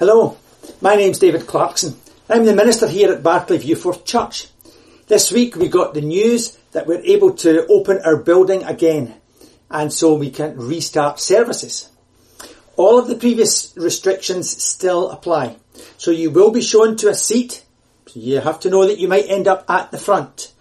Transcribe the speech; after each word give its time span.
Hello, 0.00 0.38
my 0.80 0.94
name's 0.94 1.18
David 1.18 1.46
Clarkson. 1.46 1.94
I'm 2.26 2.46
the 2.46 2.54
minister 2.54 2.88
here 2.88 3.12
at 3.12 3.22
Barclay 3.22 3.58
Viewforth 3.58 4.06
Church. 4.06 4.46
This 5.08 5.30
week 5.30 5.56
we 5.56 5.68
got 5.68 5.92
the 5.92 6.00
news 6.00 6.56
that 6.72 6.86
we're 6.86 7.02
able 7.04 7.34
to 7.34 7.66
open 7.66 8.00
our 8.02 8.16
building 8.16 8.64
again 8.64 9.14
and 9.70 9.92
so 9.92 10.14
we 10.14 10.30
can 10.30 10.56
restart 10.56 11.20
services. 11.20 11.90
All 12.76 12.98
of 12.98 13.08
the 13.08 13.14
previous 13.14 13.74
restrictions 13.76 14.48
still 14.50 15.10
apply. 15.10 15.56
So 15.98 16.12
you 16.12 16.30
will 16.30 16.50
be 16.50 16.62
shown 16.62 16.96
to 16.96 17.10
a 17.10 17.14
seat. 17.14 17.62
You 18.14 18.40
have 18.40 18.60
to 18.60 18.70
know 18.70 18.86
that 18.86 19.00
you 19.00 19.06
might 19.06 19.28
end 19.28 19.48
up 19.48 19.68
at 19.68 19.90
the 19.90 19.98
front. 19.98 20.54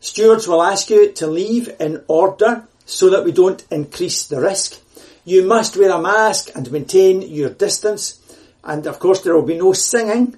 Stewards 0.00 0.48
will 0.48 0.60
ask 0.60 0.90
you 0.90 1.12
to 1.12 1.28
leave 1.28 1.70
in 1.78 2.02
order 2.08 2.66
so 2.84 3.10
that 3.10 3.24
we 3.24 3.30
don't 3.30 3.64
increase 3.70 4.26
the 4.26 4.40
risk. 4.40 4.80
You 5.24 5.44
must 5.44 5.76
wear 5.76 5.92
a 5.92 6.02
mask 6.02 6.50
and 6.56 6.72
maintain 6.72 7.22
your 7.22 7.50
distance 7.50 8.22
and 8.66 8.86
of 8.86 8.98
course 8.98 9.22
there 9.22 9.34
will 9.34 9.46
be 9.46 9.56
no 9.56 9.72
singing. 9.72 10.36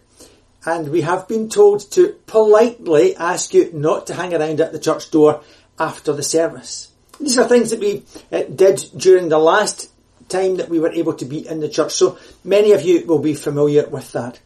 And 0.64 0.90
we 0.90 1.00
have 1.00 1.26
been 1.26 1.48
told 1.48 1.90
to 1.92 2.14
politely 2.26 3.16
ask 3.16 3.54
you 3.54 3.70
not 3.72 4.06
to 4.08 4.14
hang 4.14 4.34
around 4.34 4.60
at 4.60 4.72
the 4.72 4.78
church 4.78 5.10
door 5.10 5.42
after 5.78 6.12
the 6.12 6.22
service. 6.22 6.92
These 7.18 7.38
are 7.38 7.48
things 7.48 7.70
that 7.70 7.80
we 7.80 8.04
uh, 8.30 8.42
did 8.42 8.84
during 8.96 9.28
the 9.28 9.38
last 9.38 9.90
time 10.28 10.56
that 10.58 10.68
we 10.68 10.78
were 10.78 10.92
able 10.92 11.14
to 11.14 11.24
be 11.24 11.48
in 11.48 11.60
the 11.60 11.68
church. 11.68 11.92
So 11.92 12.18
many 12.44 12.72
of 12.72 12.82
you 12.82 13.06
will 13.06 13.18
be 13.18 13.34
familiar 13.34 13.88
with 13.88 14.12
that. 14.12 14.40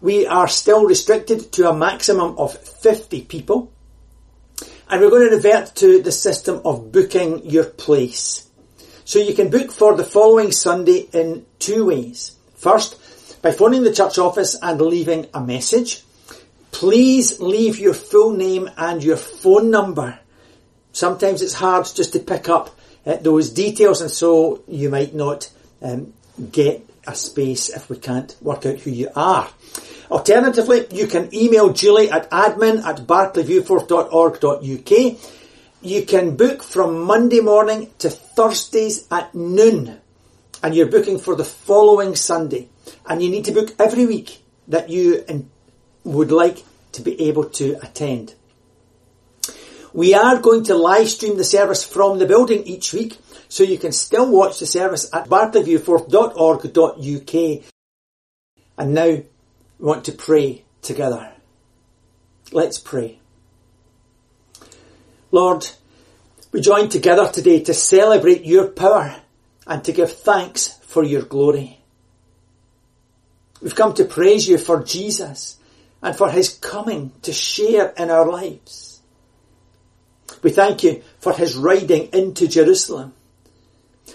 We 0.00 0.26
are 0.26 0.48
still 0.48 0.86
restricted 0.86 1.52
to 1.52 1.68
a 1.68 1.76
maximum 1.76 2.38
of 2.38 2.56
50 2.56 3.22
people. 3.22 3.72
And 4.88 5.00
we're 5.02 5.10
going 5.10 5.28
to 5.28 5.36
revert 5.36 5.74
to 5.76 6.00
the 6.00 6.12
system 6.12 6.62
of 6.64 6.92
booking 6.92 7.44
your 7.44 7.64
place. 7.64 8.48
So 9.04 9.18
you 9.18 9.34
can 9.34 9.50
book 9.50 9.70
for 9.70 9.96
the 9.96 10.04
following 10.04 10.50
Sunday 10.50 11.08
in 11.12 11.44
two 11.58 11.86
ways. 11.86 12.36
First, 12.56 12.96
by 13.42 13.52
phoning 13.52 13.84
the 13.84 13.92
church 13.92 14.18
office 14.18 14.56
and 14.60 14.80
leaving 14.80 15.26
a 15.34 15.40
message. 15.40 16.02
Please 16.70 17.40
leave 17.40 17.78
your 17.78 17.94
full 17.94 18.32
name 18.32 18.68
and 18.76 19.02
your 19.02 19.16
phone 19.16 19.70
number. 19.70 20.18
Sometimes 20.92 21.40
it's 21.42 21.54
hard 21.54 21.86
just 21.94 22.12
to 22.12 22.18
pick 22.18 22.48
up 22.48 22.76
uh, 23.06 23.16
those 23.16 23.50
details 23.50 24.00
and 24.00 24.10
so 24.10 24.62
you 24.66 24.90
might 24.90 25.14
not 25.14 25.50
um, 25.82 26.12
get 26.50 26.84
a 27.06 27.14
space 27.14 27.68
if 27.70 27.88
we 27.88 27.96
can't 27.96 28.36
work 28.42 28.66
out 28.66 28.80
who 28.80 28.90
you 28.90 29.08
are. 29.14 29.48
Alternatively, 30.10 30.86
you 30.90 31.06
can 31.06 31.32
email 31.34 31.72
Julie 31.72 32.10
at 32.10 32.30
admin 32.30 32.84
at 32.84 33.06
barclayviewforth.org.uk. 33.06 35.18
You 35.80 36.02
can 36.02 36.36
book 36.36 36.62
from 36.62 37.02
Monday 37.02 37.40
morning 37.40 37.90
to 37.98 38.10
Thursdays 38.10 39.06
at 39.10 39.34
noon 39.34 39.98
and 40.62 40.74
you're 40.74 40.86
booking 40.86 41.18
for 41.18 41.36
the 41.36 41.44
following 41.44 42.16
Sunday 42.16 42.68
and 43.06 43.22
you 43.22 43.30
need 43.30 43.46
to 43.46 43.52
book 43.52 43.74
every 43.78 44.04
week 44.06 44.42
that 44.68 44.90
you 44.90 45.24
would 46.04 46.30
like 46.30 46.62
to 46.92 47.02
be 47.02 47.28
able 47.28 47.44
to 47.44 47.76
attend. 47.82 48.34
We 49.92 50.14
are 50.14 50.38
going 50.38 50.64
to 50.64 50.74
live 50.74 51.08
stream 51.08 51.36
the 51.36 51.44
service 51.44 51.84
from 51.84 52.18
the 52.18 52.26
building 52.26 52.64
each 52.64 52.92
week, 52.92 53.18
so 53.48 53.62
you 53.64 53.78
can 53.78 53.92
still 53.92 54.30
watch 54.30 54.58
the 54.58 54.66
service 54.66 55.08
at 55.12 55.28
barclayviewforth.org.uk. 55.28 57.64
And 58.76 58.94
now 58.94 59.06
we 59.06 59.24
want 59.78 60.04
to 60.04 60.12
pray 60.12 60.64
together. 60.82 61.32
Let's 62.52 62.78
pray. 62.78 63.18
Lord, 65.30 65.68
we 66.52 66.60
join 66.60 66.88
together 66.88 67.28
today 67.28 67.62
to 67.64 67.74
celebrate 67.74 68.44
your 68.44 68.68
power 68.68 69.16
and 69.66 69.84
to 69.84 69.92
give 69.92 70.12
thanks 70.12 70.78
for 70.86 71.04
your 71.04 71.22
glory. 71.22 71.77
We've 73.60 73.74
come 73.74 73.94
to 73.94 74.04
praise 74.04 74.48
you 74.48 74.58
for 74.58 74.82
Jesus 74.82 75.58
and 76.02 76.16
for 76.16 76.30
his 76.30 76.48
coming 76.48 77.12
to 77.22 77.32
share 77.32 77.92
in 77.96 78.10
our 78.10 78.30
lives. 78.30 79.00
We 80.42 80.50
thank 80.50 80.84
you 80.84 81.02
for 81.18 81.32
his 81.32 81.56
riding 81.56 82.10
into 82.12 82.46
Jerusalem. 82.46 83.14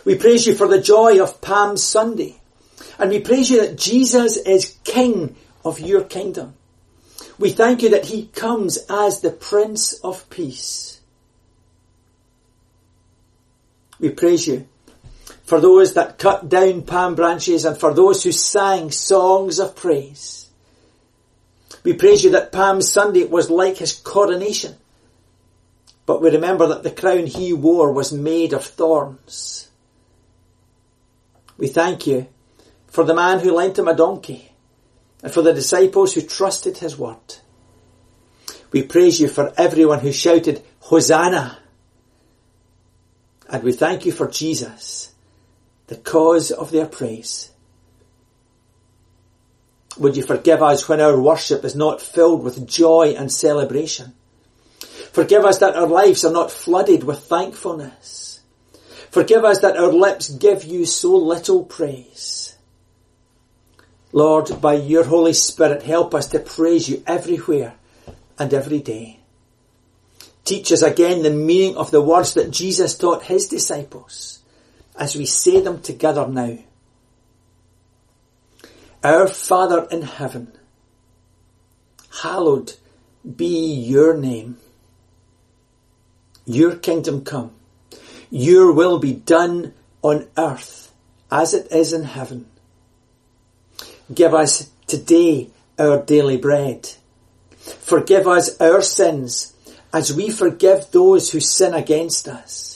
We 0.05 0.15
praise 0.15 0.47
you 0.47 0.55
for 0.55 0.67
the 0.67 0.81
joy 0.81 1.21
of 1.21 1.41
Palm 1.41 1.77
Sunday. 1.77 2.39
And 2.97 3.09
we 3.09 3.19
praise 3.19 3.49
you 3.49 3.61
that 3.61 3.77
Jesus 3.77 4.37
is 4.37 4.77
King 4.83 5.35
of 5.65 5.79
your 5.79 6.03
kingdom. 6.03 6.55
We 7.37 7.51
thank 7.51 7.81
you 7.81 7.89
that 7.89 8.05
he 8.05 8.27
comes 8.27 8.77
as 8.89 9.21
the 9.21 9.31
Prince 9.31 9.93
of 9.93 10.29
Peace. 10.29 11.01
We 13.99 14.09
praise 14.09 14.47
you 14.47 14.67
for 15.43 15.59
those 15.59 15.93
that 15.93 16.17
cut 16.17 16.49
down 16.49 16.83
palm 16.83 17.15
branches 17.15 17.65
and 17.65 17.77
for 17.77 17.93
those 17.93 18.23
who 18.23 18.31
sang 18.31 18.91
songs 18.91 19.59
of 19.59 19.75
praise. 19.75 20.49
We 21.83 21.93
praise 21.93 22.23
you 22.23 22.31
that 22.31 22.53
Palm 22.53 22.81
Sunday 22.81 23.25
was 23.25 23.49
like 23.49 23.77
his 23.77 23.93
coronation, 23.93 24.75
but 26.05 26.21
we 26.21 26.29
remember 26.29 26.67
that 26.67 26.83
the 26.83 26.91
crown 26.91 27.25
he 27.25 27.51
wore 27.51 27.91
was 27.91 28.13
made 28.13 28.53
of 28.53 28.63
thorns. 28.63 29.69
We 31.57 31.67
thank 31.67 32.07
you 32.07 32.27
for 32.87 33.03
the 33.03 33.13
man 33.13 33.39
who 33.39 33.51
lent 33.51 33.77
him 33.77 33.89
a 33.89 33.95
donkey 33.95 34.49
and 35.21 35.31
for 35.31 35.41
the 35.41 35.53
disciples 35.53 36.13
who 36.13 36.21
trusted 36.21 36.77
his 36.77 36.97
word. 36.97 37.17
We 38.71 38.83
praise 38.83 39.19
you 39.19 39.27
for 39.27 39.53
everyone 39.57 39.99
who 39.99 40.13
shouted, 40.13 40.63
Hosanna! 40.79 41.59
And 43.49 43.61
we 43.61 43.73
thank 43.73 44.05
you 44.05 44.13
for 44.13 44.27
Jesus 44.27 45.12
the 45.87 45.95
cause 45.95 46.51
of 46.51 46.71
their 46.71 46.85
praise. 46.85 47.51
Would 49.97 50.17
you 50.17 50.23
forgive 50.23 50.63
us 50.63 50.89
when 50.89 51.01
our 51.01 51.19
worship 51.19 51.63
is 51.63 51.75
not 51.75 52.01
filled 52.01 52.43
with 52.43 52.67
joy 52.67 53.15
and 53.17 53.31
celebration? 53.31 54.13
Forgive 55.11 55.45
us 55.45 55.59
that 55.59 55.75
our 55.75 55.87
lives 55.87 56.25
are 56.25 56.31
not 56.31 56.51
flooded 56.51 57.03
with 57.03 57.19
thankfulness. 57.19 58.39
Forgive 59.11 59.43
us 59.43 59.59
that 59.59 59.77
our 59.77 59.91
lips 59.91 60.29
give 60.29 60.63
you 60.63 60.85
so 60.85 61.15
little 61.15 61.63
praise. 61.63 62.57
Lord, 64.11 64.59
by 64.59 64.73
your 64.75 65.03
Holy 65.03 65.33
Spirit, 65.33 65.83
help 65.83 66.15
us 66.15 66.27
to 66.29 66.39
praise 66.39 66.89
you 66.89 67.03
everywhere 67.05 67.75
and 68.39 68.53
every 68.53 68.79
day. 68.79 69.19
Teach 70.45 70.71
us 70.71 70.81
again 70.81 71.21
the 71.21 71.29
meaning 71.29 71.77
of 71.77 71.91
the 71.91 72.01
words 72.01 72.33
that 72.33 72.51
Jesus 72.51 72.97
taught 72.97 73.23
his 73.23 73.47
disciples 73.47 74.42
as 74.97 75.15
we 75.15 75.25
say 75.25 75.59
them 75.59 75.81
together 75.81 76.27
now. 76.27 76.57
Our 79.03 79.27
Father 79.27 79.87
in 79.91 80.03
heaven, 80.03 80.53
hallowed 82.21 82.73
be 83.23 83.73
your 83.73 84.15
name. 84.15 84.57
Your 86.45 86.75
kingdom 86.75 87.23
come. 87.23 87.51
Your 88.29 88.71
will 88.71 88.99
be 88.99 89.13
done 89.13 89.73
on 90.01 90.27
earth 90.37 90.93
as 91.31 91.53
it 91.53 91.71
is 91.71 91.93
in 91.93 92.03
heaven. 92.03 92.45
Give 94.13 94.33
us 94.33 94.69
today 94.87 95.49
our 95.77 96.01
daily 96.01 96.37
bread. 96.37 96.89
Forgive 97.57 98.27
us 98.27 98.59
our 98.59 98.81
sins 98.81 99.53
as 99.93 100.13
we 100.13 100.29
forgive 100.29 100.91
those 100.91 101.31
who 101.31 101.39
sin 101.39 101.73
against 101.73 102.27
us 102.27 102.72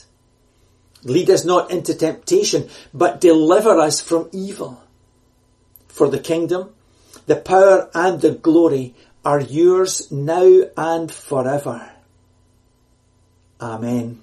Lead 1.07 1.29
us 1.29 1.45
not 1.45 1.71
into 1.71 1.93
temptation, 1.93 2.69
but 2.93 3.21
deliver 3.21 3.79
us 3.79 4.01
from 4.01 4.29
evil. 4.33 4.83
For 5.87 6.09
the 6.09 6.19
kingdom, 6.19 6.71
the 7.27 7.37
power 7.37 7.89
and 7.93 8.19
the 8.19 8.31
glory 8.31 8.93
are 9.23 9.39
yours 9.39 10.11
now 10.11 10.63
and 10.75 11.09
forever. 11.09 11.89
Amen. 13.61 14.21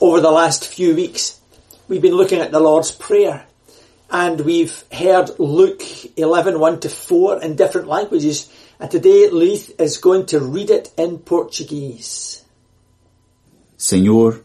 Over 0.00 0.20
the 0.20 0.32
last 0.32 0.66
few 0.66 0.96
weeks, 0.96 1.40
we've 1.86 2.02
been 2.02 2.16
looking 2.16 2.40
at 2.40 2.50
the 2.50 2.58
Lord's 2.60 2.90
Prayer 2.90 3.46
and 4.10 4.40
we've 4.40 4.84
heard 4.92 5.38
Luke 5.38 5.82
11, 6.18 6.58
1 6.58 6.80
to 6.80 6.88
4 6.88 7.42
in 7.42 7.54
different 7.54 7.86
languages. 7.86 8.52
And 8.80 8.90
today 8.90 9.30
Leith 9.30 9.80
is 9.80 9.98
going 9.98 10.26
to 10.26 10.40
read 10.40 10.70
it 10.70 10.92
in 10.98 11.18
Portuguese. 11.20 12.41
Senhor, 13.82 14.44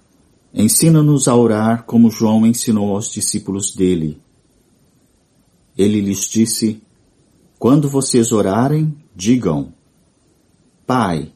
ensina-nos 0.52 1.28
a 1.28 1.36
orar 1.36 1.84
como 1.84 2.10
João 2.10 2.44
ensinou 2.44 2.96
aos 2.96 3.12
discípulos 3.12 3.70
dele. 3.70 4.20
Ele 5.78 6.02
lhes 6.02 6.22
disse, 6.22 6.82
quando 7.60 7.88
vocês 7.88 8.32
orarem, 8.32 8.98
digam, 9.16 9.72
Pai, 10.88 11.32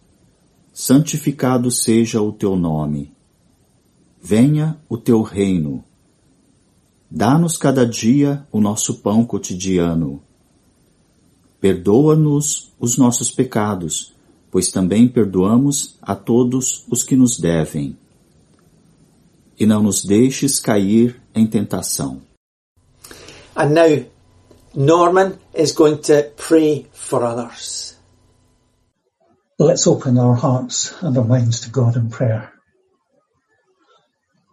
santificado 0.73 1.69
seja 1.69 2.19
o 2.23 2.31
teu 2.31 2.55
nome. 2.55 3.13
Venha 4.19 4.81
o 4.89 4.97
teu 4.97 5.21
reino. 5.21 5.83
Dá-nos 7.07 7.55
cada 7.55 7.85
dia 7.85 8.47
o 8.51 8.59
nosso 8.59 8.95
pão 8.95 9.23
cotidiano. 9.23 10.23
Perdoa-nos 11.59 12.73
os 12.79 12.97
nossos 12.97 13.29
pecados, 13.29 14.11
pois 14.51 14.69
também 14.69 15.07
perdoamos 15.07 15.97
a 16.01 16.13
todos 16.13 16.85
os 16.91 17.01
que 17.01 17.15
nos 17.15 17.39
devem. 17.39 17.97
E 19.57 19.65
não 19.65 19.81
nos 19.81 20.03
deixes 20.03 20.59
cair 20.59 21.21
em 21.33 21.47
tentação. 21.47 22.21
And 23.55 23.69
now, 23.73 24.05
Norman 24.75 25.37
is 25.53 25.71
going 25.71 25.97
to 26.03 26.31
pray 26.35 26.87
for 26.91 27.23
others. 27.23 27.95
Let's 29.59 29.85
open 29.87 30.17
our 30.17 30.35
hearts 30.35 30.93
and 31.01 31.17
our 31.17 31.25
minds 31.25 31.61
to 31.61 31.69
God 31.69 31.95
in 31.95 32.09
prayer. 32.09 32.51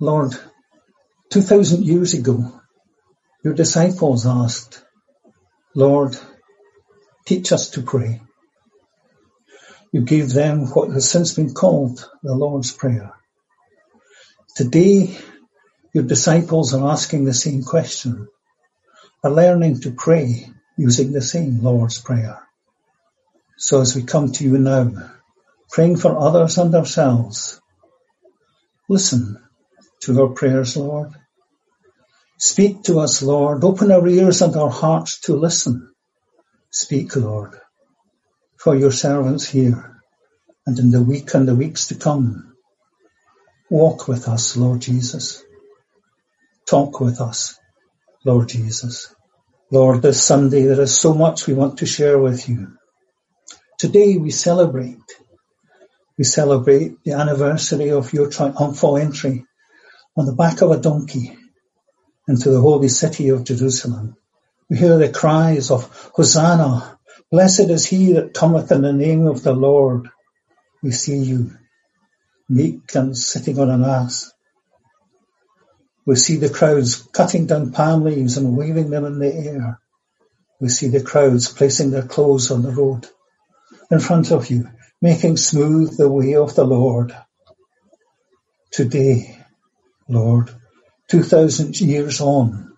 Lord, 0.00 0.38
2000 1.30 1.84
years 1.84 2.14
ago, 2.14 2.60
your 3.42 3.54
disciples 3.54 4.26
asked, 4.26 4.84
Lord, 5.74 6.16
teach 7.24 7.52
us 7.52 7.70
to 7.70 7.82
pray. 7.82 8.20
You 9.92 10.02
gave 10.02 10.32
them 10.32 10.66
what 10.66 10.90
has 10.92 11.10
since 11.10 11.34
been 11.34 11.54
called 11.54 12.08
the 12.22 12.34
Lord's 12.34 12.72
Prayer. 12.72 13.14
Today, 14.54 15.16
your 15.94 16.04
disciples 16.04 16.74
are 16.74 16.90
asking 16.90 17.24
the 17.24 17.34
same 17.34 17.62
question, 17.62 18.28
are 19.24 19.30
learning 19.30 19.80
to 19.80 19.92
pray 19.92 20.46
using 20.76 21.12
the 21.12 21.22
same 21.22 21.62
Lord's 21.62 22.00
Prayer. 22.00 22.38
So 23.56 23.80
as 23.80 23.96
we 23.96 24.02
come 24.02 24.30
to 24.32 24.44
you 24.44 24.58
now, 24.58 24.92
praying 25.70 25.96
for 25.96 26.18
others 26.18 26.58
and 26.58 26.74
ourselves, 26.74 27.60
listen 28.88 29.42
to 30.02 30.20
our 30.20 30.28
prayers, 30.28 30.76
Lord. 30.76 31.12
Speak 32.38 32.84
to 32.84 33.00
us, 33.00 33.22
Lord. 33.22 33.64
Open 33.64 33.90
our 33.90 34.06
ears 34.06 34.42
and 34.42 34.54
our 34.54 34.70
hearts 34.70 35.20
to 35.22 35.34
listen. 35.34 35.92
Speak, 36.70 37.16
Lord, 37.16 37.58
for 38.58 38.74
your 38.74 38.92
servants 38.92 39.48
here 39.48 40.02
and 40.66 40.78
in 40.78 40.90
the 40.90 41.02
week 41.02 41.34
and 41.34 41.46
the 41.46 41.54
weeks 41.54 41.88
to 41.88 41.94
come. 41.94 42.56
Walk 43.70 44.08
with 44.08 44.28
us, 44.28 44.56
Lord 44.56 44.80
Jesus. 44.80 45.42
Talk 46.66 47.00
with 47.00 47.20
us, 47.20 47.58
Lord 48.24 48.48
Jesus. 48.48 49.14
Lord, 49.70 50.02
this 50.02 50.22
Sunday 50.22 50.62
there 50.62 50.80
is 50.80 50.98
so 50.98 51.14
much 51.14 51.46
we 51.46 51.54
want 51.54 51.78
to 51.78 51.86
share 51.86 52.18
with 52.18 52.48
you. 52.48 52.76
Today 53.78 54.16
we 54.16 54.30
celebrate. 54.30 54.98
We 56.16 56.24
celebrate 56.24 57.02
the 57.04 57.12
anniversary 57.12 57.90
of 57.90 58.12
your 58.12 58.28
triumphal 58.28 58.96
entry 58.96 59.44
on 60.16 60.26
the 60.26 60.34
back 60.34 60.62
of 60.62 60.70
a 60.72 60.78
donkey 60.78 61.38
into 62.26 62.50
the 62.50 62.60
holy 62.60 62.88
city 62.88 63.28
of 63.28 63.44
Jerusalem. 63.44 64.16
We 64.68 64.78
hear 64.78 64.98
the 64.98 65.10
cries 65.10 65.70
of 65.70 66.10
Hosanna, 66.14 66.97
blessed 67.30 67.70
is 67.70 67.86
he 67.86 68.14
that 68.14 68.34
cometh 68.34 68.72
in 68.72 68.82
the 68.82 68.92
name 68.92 69.26
of 69.26 69.42
the 69.42 69.52
Lord. 69.52 70.08
We 70.82 70.92
see 70.92 71.18
you, 71.18 71.52
meek 72.48 72.94
and 72.94 73.16
sitting 73.16 73.58
on 73.58 73.70
an 73.70 73.84
ass. 73.84 74.32
We 76.06 76.16
see 76.16 76.36
the 76.36 76.48
crowds 76.48 76.96
cutting 77.12 77.46
down 77.46 77.72
palm 77.72 78.04
leaves 78.04 78.36
and 78.36 78.56
waving 78.56 78.90
them 78.90 79.04
in 79.04 79.18
the 79.18 79.34
air. 79.34 79.80
We 80.60 80.68
see 80.68 80.88
the 80.88 81.02
crowds 81.02 81.52
placing 81.52 81.90
their 81.90 82.02
clothes 82.02 82.50
on 82.50 82.62
the 82.62 82.70
road 82.70 83.06
in 83.90 84.00
front 84.00 84.32
of 84.32 84.50
you, 84.50 84.68
making 85.02 85.36
smooth 85.36 85.96
the 85.96 86.10
way 86.10 86.34
of 86.34 86.54
the 86.54 86.64
Lord. 86.64 87.14
Today, 88.72 89.38
Lord, 90.08 90.50
2000 91.08 91.80
years 91.80 92.20
on, 92.20 92.72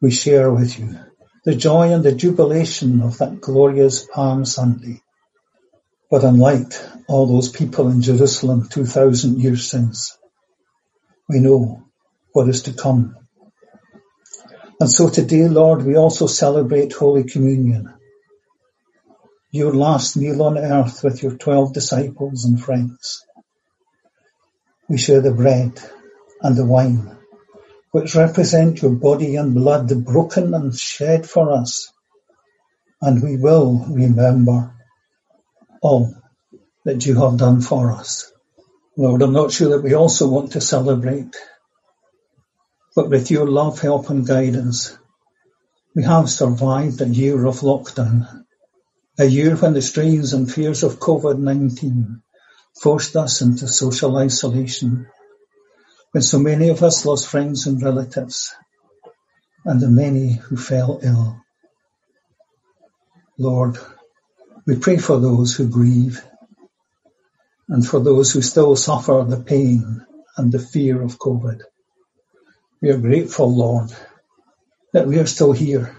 we 0.00 0.10
share 0.10 0.50
with 0.52 0.78
you 0.78 0.98
the 1.50 1.56
joy 1.56 1.92
and 1.92 2.04
the 2.04 2.14
jubilation 2.14 3.00
of 3.00 3.18
that 3.18 3.40
glorious 3.40 4.06
Palm 4.06 4.44
Sunday. 4.44 5.02
But 6.08 6.22
unlike 6.22 6.74
all 7.08 7.26
those 7.26 7.48
people 7.48 7.88
in 7.88 8.02
Jerusalem 8.02 8.68
2000 8.68 9.40
years 9.40 9.68
since, 9.68 10.16
we 11.28 11.40
know 11.40 11.82
what 12.32 12.48
is 12.48 12.62
to 12.62 12.72
come. 12.72 13.16
And 14.78 14.88
so 14.88 15.08
today, 15.08 15.48
Lord, 15.48 15.84
we 15.84 15.96
also 15.96 16.28
celebrate 16.28 16.92
Holy 16.92 17.24
Communion, 17.24 17.94
your 19.50 19.74
last 19.74 20.16
meal 20.16 20.42
on 20.42 20.56
earth 20.56 21.02
with 21.02 21.20
your 21.20 21.36
12 21.36 21.72
disciples 21.72 22.44
and 22.44 22.62
friends. 22.62 23.26
We 24.88 24.98
share 24.98 25.20
the 25.20 25.32
bread 25.32 25.82
and 26.42 26.54
the 26.54 26.64
wine, 26.64 27.16
which 27.92 28.14
represent 28.14 28.82
your 28.82 28.92
body 28.92 29.36
and 29.36 29.54
blood 29.54 30.04
broken 30.04 30.54
and 30.54 30.76
shed 30.76 31.28
for 31.28 31.52
us. 31.52 31.92
And 33.02 33.22
we 33.22 33.36
will 33.36 33.86
remember 33.88 34.74
all 35.82 36.14
that 36.84 37.04
you 37.06 37.20
have 37.20 37.38
done 37.38 37.60
for 37.60 37.92
us. 37.92 38.32
Lord, 38.96 39.22
I'm 39.22 39.32
not 39.32 39.52
sure 39.52 39.70
that 39.70 39.82
we 39.82 39.94
also 39.94 40.28
want 40.28 40.52
to 40.52 40.60
celebrate, 40.60 41.34
but 42.94 43.08
with 43.08 43.30
your 43.30 43.46
love, 43.46 43.80
help 43.80 44.10
and 44.10 44.26
guidance, 44.26 44.96
we 45.94 46.04
have 46.04 46.30
survived 46.30 47.00
a 47.00 47.08
year 47.08 47.46
of 47.46 47.60
lockdown, 47.60 48.44
a 49.18 49.24
year 49.24 49.56
when 49.56 49.72
the 49.72 49.82
strains 49.82 50.32
and 50.32 50.52
fears 50.52 50.82
of 50.82 51.00
COVID-19 51.00 52.20
forced 52.80 53.16
us 53.16 53.42
into 53.42 53.66
social 53.66 54.16
isolation 54.16 55.06
when 56.12 56.22
so 56.22 56.38
many 56.38 56.68
of 56.70 56.82
us 56.82 57.06
lost 57.06 57.28
friends 57.28 57.66
and 57.66 57.82
relatives, 57.82 58.54
and 59.64 59.80
the 59.80 59.88
many 59.88 60.32
who 60.32 60.56
fell 60.56 60.98
ill. 61.02 61.40
Lord, 63.38 63.78
we 64.66 64.76
pray 64.76 64.96
for 64.96 65.20
those 65.20 65.54
who 65.54 65.68
grieve 65.68 66.22
and 67.68 67.86
for 67.86 68.00
those 68.00 68.32
who 68.32 68.42
still 68.42 68.74
suffer 68.74 69.24
the 69.26 69.40
pain 69.40 70.04
and 70.36 70.50
the 70.50 70.58
fear 70.58 71.00
of 71.00 71.18
COVID. 71.18 71.62
We 72.82 72.90
are 72.90 72.98
grateful, 72.98 73.54
Lord, 73.54 73.90
that 74.92 75.06
we 75.06 75.18
are 75.18 75.26
still 75.26 75.52
here 75.52 75.96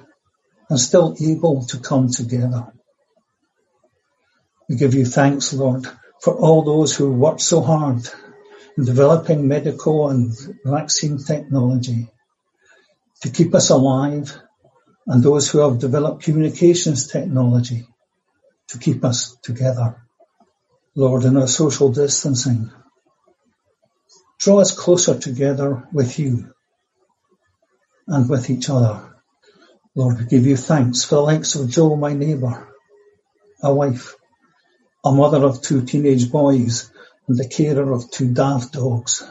and 0.69 0.79
still 0.79 1.15
able 1.21 1.65
to 1.67 1.79
come 1.79 2.09
together. 2.09 2.73
We 4.67 4.75
give 4.75 4.93
you 4.93 5.05
thanks, 5.05 5.53
Lord, 5.53 5.87
for 6.21 6.35
all 6.35 6.63
those 6.63 6.95
who 6.95 7.11
worked 7.11 7.41
so 7.41 7.61
hard 7.61 8.09
developing 8.77 9.47
medical 9.47 10.09
and 10.09 10.33
vaccine 10.65 11.17
technology 11.17 12.07
to 13.21 13.29
keep 13.29 13.53
us 13.53 13.69
alive 13.69 14.35
and 15.07 15.23
those 15.23 15.49
who 15.49 15.59
have 15.59 15.79
developed 15.79 16.23
communications 16.23 17.07
technology 17.07 17.87
to 18.69 18.77
keep 18.77 19.03
us 19.03 19.37
together. 19.43 20.01
Lord, 20.95 21.25
in 21.25 21.37
our 21.37 21.47
social 21.47 21.91
distancing, 21.91 22.71
draw 24.39 24.59
us 24.59 24.77
closer 24.77 25.17
together 25.17 25.87
with 25.91 26.19
you 26.19 26.53
and 28.07 28.29
with 28.29 28.49
each 28.49 28.69
other. 28.69 29.13
Lord, 29.95 30.19
we 30.19 30.25
give 30.25 30.45
you 30.45 30.55
thanks 30.55 31.03
for 31.03 31.15
the 31.15 31.21
likes 31.21 31.55
of 31.55 31.69
Joe, 31.69 31.95
my 31.95 32.13
neighbour, 32.13 32.73
a 33.61 33.73
wife, 33.73 34.15
a 35.03 35.11
mother 35.11 35.43
of 35.45 35.61
two 35.61 35.83
teenage 35.85 36.31
boys 36.31 36.91
and 37.31 37.39
the 37.39 37.47
carer 37.47 37.93
of 37.93 38.11
two 38.11 38.33
daft 38.33 38.73
dogs. 38.73 39.23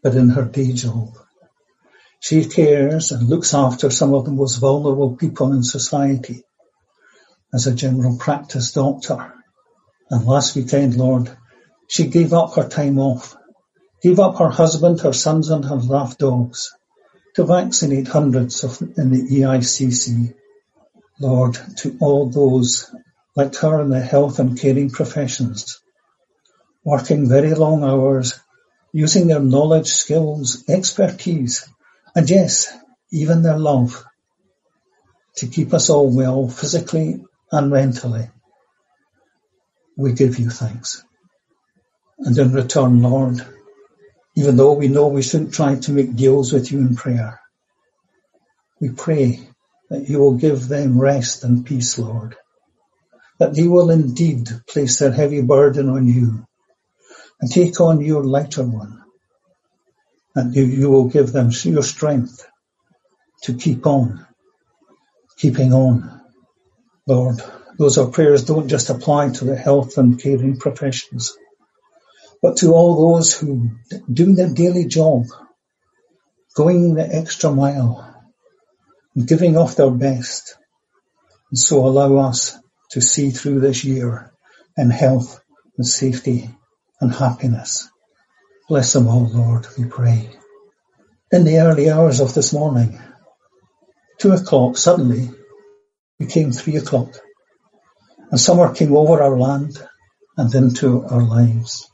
But 0.00 0.14
in 0.14 0.28
her 0.28 0.44
day 0.44 0.70
job, 0.70 1.08
she 2.20 2.44
cares 2.44 3.10
and 3.10 3.28
looks 3.28 3.52
after 3.52 3.90
some 3.90 4.14
of 4.14 4.26
the 4.26 4.30
most 4.30 4.58
vulnerable 4.58 5.16
people 5.16 5.52
in 5.52 5.64
society 5.64 6.44
as 7.52 7.66
a 7.66 7.74
general 7.74 8.16
practice 8.16 8.70
doctor. 8.70 9.34
And 10.08 10.24
last 10.24 10.54
weekend, 10.54 10.96
Lord, 10.96 11.36
she 11.88 12.06
gave 12.06 12.32
up 12.32 12.54
her 12.54 12.68
time 12.68 13.00
off, 13.00 13.36
gave 14.00 14.20
up 14.20 14.38
her 14.38 14.50
husband, 14.50 15.00
her 15.00 15.12
sons 15.12 15.50
and 15.50 15.64
her 15.64 15.80
daft 15.80 16.20
dogs 16.20 16.70
to 17.34 17.42
vaccinate 17.42 18.06
hundreds 18.06 18.62
of 18.62 18.80
in 18.80 19.10
the 19.10 19.40
EICC. 19.40 20.34
Lord, 21.18 21.58
to 21.78 21.96
all 22.00 22.30
those 22.30 22.88
like 23.34 23.56
her 23.56 23.80
in 23.80 23.90
the 23.90 24.00
health 24.00 24.38
and 24.38 24.56
caring 24.56 24.90
professions 24.90 25.80
working 26.90 27.28
very 27.28 27.54
long 27.54 27.84
hours, 27.84 28.40
using 28.92 29.28
their 29.28 29.38
knowledge, 29.38 29.86
skills, 29.86 30.64
expertise, 30.68 31.68
and 32.16 32.28
yes, 32.28 32.76
even 33.12 33.42
their 33.42 33.58
love 33.58 34.04
to 35.36 35.46
keep 35.46 35.72
us 35.72 35.88
all 35.88 36.10
well 36.14 36.48
physically 36.48 37.24
and 37.52 37.70
mentally. 37.70 38.28
We 39.96 40.14
give 40.14 40.40
you 40.40 40.50
thanks. 40.50 41.04
And 42.18 42.36
in 42.36 42.52
return, 42.52 43.02
Lord, 43.02 43.40
even 44.34 44.56
though 44.56 44.72
we 44.72 44.88
know 44.88 45.06
we 45.06 45.22
shouldn't 45.22 45.54
try 45.54 45.76
to 45.76 45.92
make 45.92 46.16
deals 46.16 46.52
with 46.52 46.72
you 46.72 46.80
in 46.80 46.96
prayer, 46.96 47.40
we 48.80 48.88
pray 48.88 49.48
that 49.90 50.08
you 50.08 50.18
will 50.18 50.38
give 50.38 50.66
them 50.66 51.00
rest 51.00 51.44
and 51.44 51.64
peace, 51.64 52.00
Lord, 52.00 52.34
that 53.38 53.54
they 53.54 53.68
will 53.68 53.90
indeed 53.90 54.48
place 54.68 54.98
their 54.98 55.12
heavy 55.12 55.40
burden 55.40 55.88
on 55.88 56.08
you 56.08 56.46
and 57.40 57.50
take 57.50 57.80
on 57.80 58.00
your 58.00 58.24
lighter 58.24 58.64
one. 58.64 59.02
And 60.34 60.54
you, 60.54 60.64
you 60.64 60.90
will 60.90 61.08
give 61.08 61.32
them 61.32 61.50
your 61.64 61.82
strength 61.82 62.46
to 63.42 63.54
keep 63.54 63.86
on, 63.86 64.26
keeping 65.36 65.72
on. 65.72 66.20
Lord, 67.06 67.42
those 67.78 67.98
are 67.98 68.08
prayers 68.08 68.44
don't 68.44 68.68
just 68.68 68.90
apply 68.90 69.30
to 69.30 69.44
the 69.44 69.56
health 69.56 69.98
and 69.98 70.20
caring 70.20 70.58
professions, 70.58 71.36
but 72.42 72.58
to 72.58 72.72
all 72.72 73.14
those 73.14 73.36
who 73.36 73.70
do 74.12 74.34
their 74.34 74.52
daily 74.52 74.86
job, 74.86 75.24
going 76.54 76.94
the 76.94 77.08
extra 77.14 77.50
mile 77.50 78.06
and 79.16 79.26
giving 79.26 79.56
off 79.56 79.76
their 79.76 79.90
best 79.90 80.56
and 81.50 81.58
so 81.58 81.86
allow 81.86 82.16
us 82.16 82.58
to 82.90 83.00
see 83.00 83.30
through 83.30 83.60
this 83.60 83.84
year 83.84 84.32
in 84.76 84.90
health 84.90 85.40
and 85.76 85.86
safety 85.86 86.50
and 87.00 87.12
happiness. 87.12 87.88
Bless 88.68 88.92
them 88.92 89.08
all, 89.08 89.28
Lord, 89.28 89.66
we 89.78 89.84
pray. 89.84 90.30
In 91.32 91.44
the 91.44 91.58
early 91.58 91.90
hours 91.90 92.20
of 92.20 92.34
this 92.34 92.52
morning, 92.52 93.00
two 94.18 94.32
o'clock 94.32 94.76
suddenly 94.76 95.30
became 96.18 96.52
three 96.52 96.76
o'clock 96.76 97.14
and 98.30 98.40
summer 98.40 98.72
came 98.72 98.96
over 98.96 99.22
our 99.22 99.38
land 99.38 99.82
and 100.36 100.54
into 100.54 101.04
our 101.04 101.22
lives. 101.22 101.90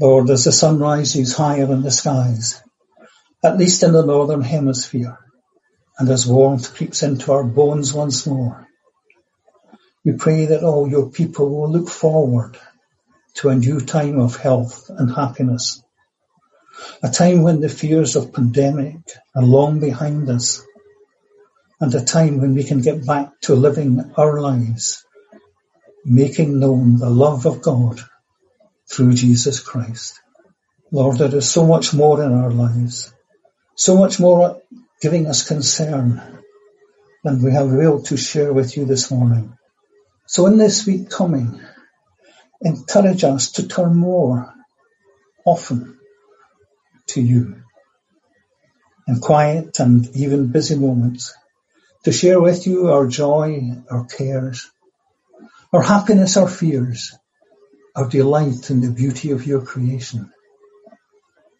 Lord, 0.00 0.28
as 0.30 0.44
the 0.44 0.52
sun 0.52 0.78
rises 0.78 1.34
higher 1.34 1.70
in 1.72 1.82
the 1.82 1.90
skies, 1.90 2.62
at 3.42 3.56
least 3.56 3.82
in 3.82 3.92
the 3.92 4.04
northern 4.04 4.42
hemisphere, 4.42 5.18
and 5.98 6.08
as 6.10 6.26
warmth 6.26 6.74
creeps 6.74 7.02
into 7.02 7.32
our 7.32 7.44
bones 7.44 7.94
once 7.94 8.26
more, 8.26 8.66
we 10.04 10.12
pray 10.12 10.46
that 10.46 10.62
all 10.62 10.88
your 10.88 11.10
people 11.10 11.48
will 11.48 11.70
look 11.70 11.88
forward 11.88 12.58
to 13.34 13.48
a 13.48 13.54
new 13.54 13.80
time 13.80 14.18
of 14.18 14.36
health 14.36 14.88
and 14.88 15.14
happiness, 15.14 15.82
a 17.02 17.10
time 17.10 17.42
when 17.42 17.60
the 17.60 17.68
fears 17.68 18.16
of 18.16 18.32
pandemic 18.32 18.96
are 19.34 19.42
long 19.42 19.80
behind 19.80 20.28
us, 20.28 20.62
and 21.80 21.94
a 21.94 22.04
time 22.04 22.40
when 22.40 22.54
we 22.54 22.64
can 22.64 22.80
get 22.80 23.04
back 23.06 23.30
to 23.42 23.54
living 23.54 24.12
our 24.16 24.40
lives, 24.40 25.04
making 26.04 26.58
known 26.58 26.98
the 26.98 27.10
love 27.10 27.46
of 27.46 27.60
God 27.60 28.00
through 28.90 29.14
Jesus 29.14 29.60
Christ. 29.60 30.20
Lord, 30.92 31.18
there 31.18 31.34
is 31.34 31.50
so 31.50 31.66
much 31.66 31.92
more 31.92 32.22
in 32.22 32.32
our 32.32 32.50
lives, 32.50 33.12
so 33.74 33.96
much 33.96 34.20
more 34.20 34.62
giving 35.00 35.26
us 35.26 35.46
concern 35.46 36.22
than 37.24 37.42
we 37.42 37.52
have 37.52 37.70
been 37.70 38.02
to 38.04 38.16
share 38.16 38.52
with 38.52 38.76
you 38.76 38.84
this 38.84 39.10
morning. 39.10 39.56
So 40.26 40.46
in 40.46 40.56
this 40.56 40.86
week 40.86 41.10
coming, 41.10 41.60
encourage 42.64 43.24
us 43.24 43.52
to 43.52 43.68
turn 43.68 43.94
more 43.94 44.52
often 45.44 45.98
to 47.08 47.20
you 47.20 47.62
in 49.06 49.20
quiet 49.20 49.78
and 49.80 50.08
even 50.16 50.50
busy 50.50 50.76
moments 50.76 51.34
to 52.04 52.12
share 52.12 52.40
with 52.40 52.66
you 52.66 52.90
our 52.90 53.06
joy, 53.06 53.70
our 53.90 54.04
cares, 54.06 54.70
our 55.72 55.82
happiness, 55.82 56.36
our 56.36 56.48
fears, 56.48 57.16
our 57.94 58.08
delight 58.08 58.70
in 58.70 58.80
the 58.80 58.90
beauty 58.90 59.30
of 59.30 59.46
your 59.46 59.62
creation, 59.62 60.30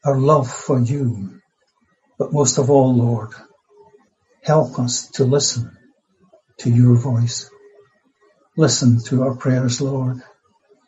our 0.04 0.18
love 0.18 0.50
for 0.50 0.80
you, 0.80 1.40
but 2.18 2.32
most 2.32 2.58
of 2.58 2.70
all, 2.70 2.94
Lord, 2.94 3.30
help 4.42 4.78
us 4.78 5.08
to 5.12 5.24
listen 5.24 5.76
to 6.58 6.70
your 6.70 6.96
voice. 6.96 7.50
Listen 8.56 9.02
to 9.04 9.22
our 9.22 9.34
prayers, 9.34 9.80
Lord. 9.80 10.22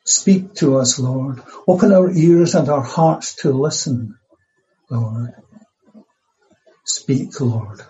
Speak 0.06 0.54
to 0.54 0.78
us, 0.78 1.00
Lord. 1.00 1.42
Open 1.66 1.92
our 1.92 2.08
ears 2.10 2.54
and 2.54 2.68
our 2.68 2.82
hearts 2.82 3.34
to 3.42 3.50
listen, 3.50 4.16
Lord. 4.88 5.34
Speak, 6.84 7.40
Lord, 7.40 7.80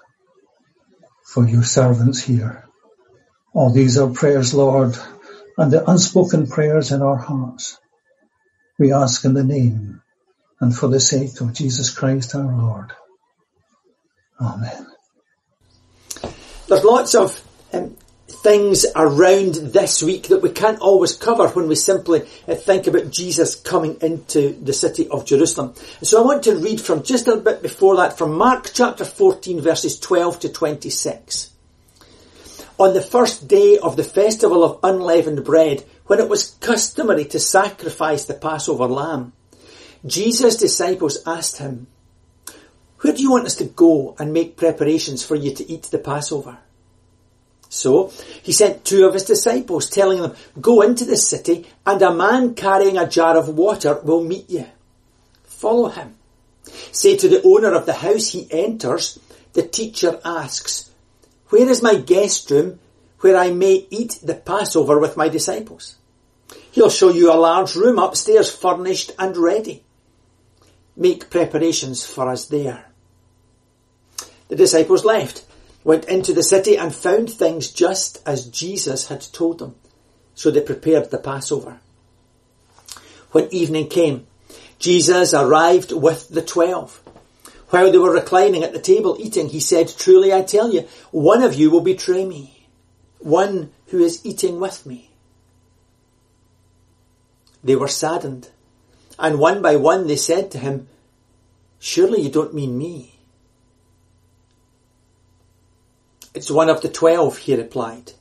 for 1.27 1.47
your 1.47 1.63
servants 1.63 2.23
here. 2.23 2.65
All 3.53 3.71
these 3.71 3.99
are 3.99 4.09
prayers, 4.09 4.55
Lord, 4.55 4.97
and 5.59 5.71
the 5.71 5.89
unspoken 5.89 6.47
prayers 6.47 6.91
in 6.91 7.03
our 7.03 7.17
hearts. 7.17 7.79
We 8.79 8.93
ask 8.93 9.25
in 9.27 9.35
the 9.35 9.45
name 9.45 10.01
and 10.61 10.75
for 10.75 10.89
the 10.89 11.01
sake 11.01 11.41
of 11.43 11.53
Jesus 11.53 11.91
Christ 11.91 12.35
our 12.35 12.51
Lord. 12.51 12.93
Amen. 14.41 14.87
There's 16.67 16.85
lots 16.85 17.15
of 17.15 17.41
um, 17.75 17.97
things 18.47 18.87
around 18.95 19.55
this 19.57 20.05
week 20.05 20.29
that 20.29 20.41
we 20.41 20.49
can't 20.49 20.79
always 20.79 21.17
cover 21.17 21.49
when 21.49 21.67
we 21.67 21.75
simply 21.75 22.23
uh, 22.47 22.55
think 22.55 22.87
about 22.87 23.11
Jesus 23.11 23.57
coming 23.57 23.97
into 24.01 24.53
the 24.63 24.73
city 24.73 25.09
of 25.09 25.27
Jerusalem. 25.27 25.75
So 26.03 26.23
I 26.23 26.25
want 26.25 26.45
to 26.45 26.55
read 26.55 26.81
from 26.81 27.03
just 27.03 27.27
a 27.27 27.39
bit 27.39 27.61
before 27.61 27.97
that 27.97 28.17
from 28.17 28.39
Mark 28.39 28.71
chapter 28.73 29.05
14 29.05 29.61
verses 29.61 29.99
12 29.99 30.39
to 30.39 30.49
26. 30.51 31.51
On 32.79 32.95
the 32.95 33.03
first 33.03 33.49
day 33.49 33.79
of 33.79 33.97
the 33.97 34.05
festival 34.05 34.63
of 34.63 34.79
unleavened 34.85 35.45
bread, 35.45 35.85
when 36.05 36.21
it 36.21 36.29
was 36.29 36.55
customary 36.61 37.25
to 37.25 37.41
sacrifice 37.41 38.27
the 38.27 38.35
Passover 38.35 38.87
lamb, 38.87 39.33
Jesus' 40.07 40.55
disciples 40.55 41.19
asked 41.27 41.59
him, 41.59 41.89
where 43.01 43.13
do 43.13 43.21
you 43.21 43.33
want 43.33 43.47
us 43.47 43.57
to 43.57 43.65
go 43.65 44.15
and 44.21 44.33
make 44.33 44.57
preparations 44.57 45.25
for 45.25 45.35
you 45.35 45.53
to 45.53 45.69
eat 45.69 45.83
the 45.91 45.99
Passover? 45.99 46.59
So 47.77 48.11
he 48.43 48.53
sent 48.53 48.85
two 48.85 49.07
of 49.07 49.13
his 49.13 49.25
disciples, 49.25 49.91
telling 49.91 50.23
them, 50.23 50.35
Go 50.61 50.81
into 50.81 51.05
the 51.05 51.17
city, 51.17 51.67
and 51.85 52.01
a 52.01 52.15
man 52.15 52.55
carrying 52.55 52.97
a 52.97 53.09
jar 53.09 53.37
of 53.37 53.51
water 53.51 54.01
will 54.03 54.25
meet 54.25 54.49
you. 54.49 54.67
Follow 55.45 55.91
him. 55.91 56.15
Say 56.91 57.17
to 57.19 57.29
the 57.29 57.43
owner 57.43 57.75
of 57.75 57.85
the 57.85 57.93
house 57.93 58.29
he 58.29 58.49
enters, 58.51 59.19
the 59.53 59.63
teacher 59.63 60.19
asks, 60.25 60.91
Where 61.51 61.69
is 61.69 61.83
my 61.83 61.97
guest 61.97 62.51
room 62.51 62.79
where 63.21 63.37
I 63.37 63.51
may 63.51 63.87
eat 63.91 64.21
the 64.23 64.35
Passover 64.35 64.99
with 64.99 65.17
my 65.17 65.29
disciples? 65.29 65.97
He'll 66.73 66.91
show 66.91 67.11
you 67.11 67.31
a 67.31 67.35
large 67.35 67.75
room 67.75 67.99
upstairs 67.99 68.51
furnished 68.51 69.13
and 69.19 69.37
ready. 69.37 69.83
Make 70.97 71.29
preparations 71.29 72.07
for 72.07 72.31
us 72.31 72.47
there. 72.47 72.87
The 74.49 74.57
disciples 74.57 75.05
left 75.05 75.45
went 75.87 76.05
into 76.07 76.33
the 76.33 76.43
city 76.43 76.77
and 76.77 76.93
found 76.93 77.31
things 77.31 77.69
just 77.69 78.21
as 78.27 78.47
Jesus 78.47 79.07
had 79.07 79.21
told 79.21 79.61
them. 79.61 79.77
So 80.35 80.51
they 80.51 80.61
prepared 80.61 81.13
the 81.13 81.19
Passover. 81.19 81.79
When 83.31 83.55
evening 83.55 83.89
came, 83.89 84.27
Jesus 84.81 85.33
arrived 85.33 85.93
with 85.93 86.29
the 86.29 86.43
twelve. 86.43 87.01
While 87.71 87.93
they 87.93 87.99
were 87.99 88.11
reclining 88.11 88.65
at 88.65 88.73
the 88.73 88.81
table 88.81 89.17
eating, 89.21 89.49
he 89.49 89.61
said, 89.61 89.89
Truly 89.97 90.35
I 90.35 90.43
tell 90.43 90.75
you, 90.75 90.89
one 91.13 91.45
of 91.45 91.55
you 91.55 91.71
will 91.71 91.83
betray 91.83 92.25
me, 92.25 92.67
one 93.21 93.71
who 93.87 94.01
is 94.01 94.27
eating 94.27 94.59
with 94.59 94.87
me. 94.87 95.13
They 97.63 97.77
were 97.77 97.87
saddened, 97.87 98.51
and 99.21 99.39
one 99.39 99.63
by 99.63 99.77
one 99.77 100.09
they 100.09 100.17
said 100.17 100.51
to 100.51 100.59
him, 100.59 100.89
Surely 101.79 102.23
you 102.23 102.29
don't 102.29 102.55
mean 102.55 102.77
me. 102.77 103.16
It's 106.37 106.51
one 106.51 106.69
of 106.69 106.83
the 106.83 106.91
twelve, 106.91 107.39
he 107.39 107.57
replied. 107.57 108.13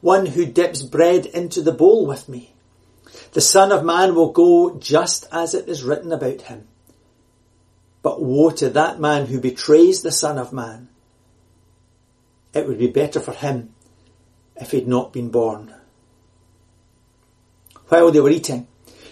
One 0.00 0.24
who 0.24 0.46
dips 0.46 0.80
bread 0.80 1.26
into 1.26 1.60
the 1.60 1.72
bowl 1.72 2.06
with 2.06 2.26
me. 2.26 2.54
The 3.32 3.42
Son 3.42 3.70
of 3.70 3.84
Man 3.84 4.14
will 4.14 4.32
go 4.32 4.78
just 4.78 5.26
as 5.30 5.52
it 5.52 5.68
is 5.68 5.84
written 5.84 6.10
about 6.10 6.40
him. 6.40 6.66
But 8.00 8.22
woe 8.22 8.48
to 8.52 8.70
that 8.70 8.98
man 8.98 9.26
who 9.26 9.42
betrays 9.42 10.00
the 10.00 10.10
Son 10.10 10.38
of 10.38 10.54
Man. 10.54 10.88
It 12.54 12.66
would 12.66 12.78
be 12.78 12.86
better 12.86 13.20
for 13.20 13.32
him 13.32 13.74
if 14.56 14.70
he'd 14.70 14.88
not 14.88 15.12
been 15.12 15.28
born. 15.28 15.74
While 17.88 18.10
they 18.10 18.20
were 18.20 18.30
eating, 18.30 18.68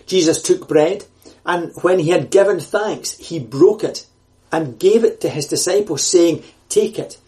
Jesus 0.06 0.40
took 0.40 0.66
bread 0.66 1.04
and 1.44 1.70
when 1.82 1.98
he 1.98 2.08
had 2.08 2.30
given 2.30 2.60
thanks, 2.60 3.12
he 3.18 3.40
broke 3.40 3.84
it 3.84 4.06
and 4.50 4.78
gave 4.78 5.04
it 5.04 5.20
to 5.20 5.28
his 5.28 5.48
disciples 5.48 6.02
saying, 6.02 6.44
take 6.70 6.98
it 6.98 7.18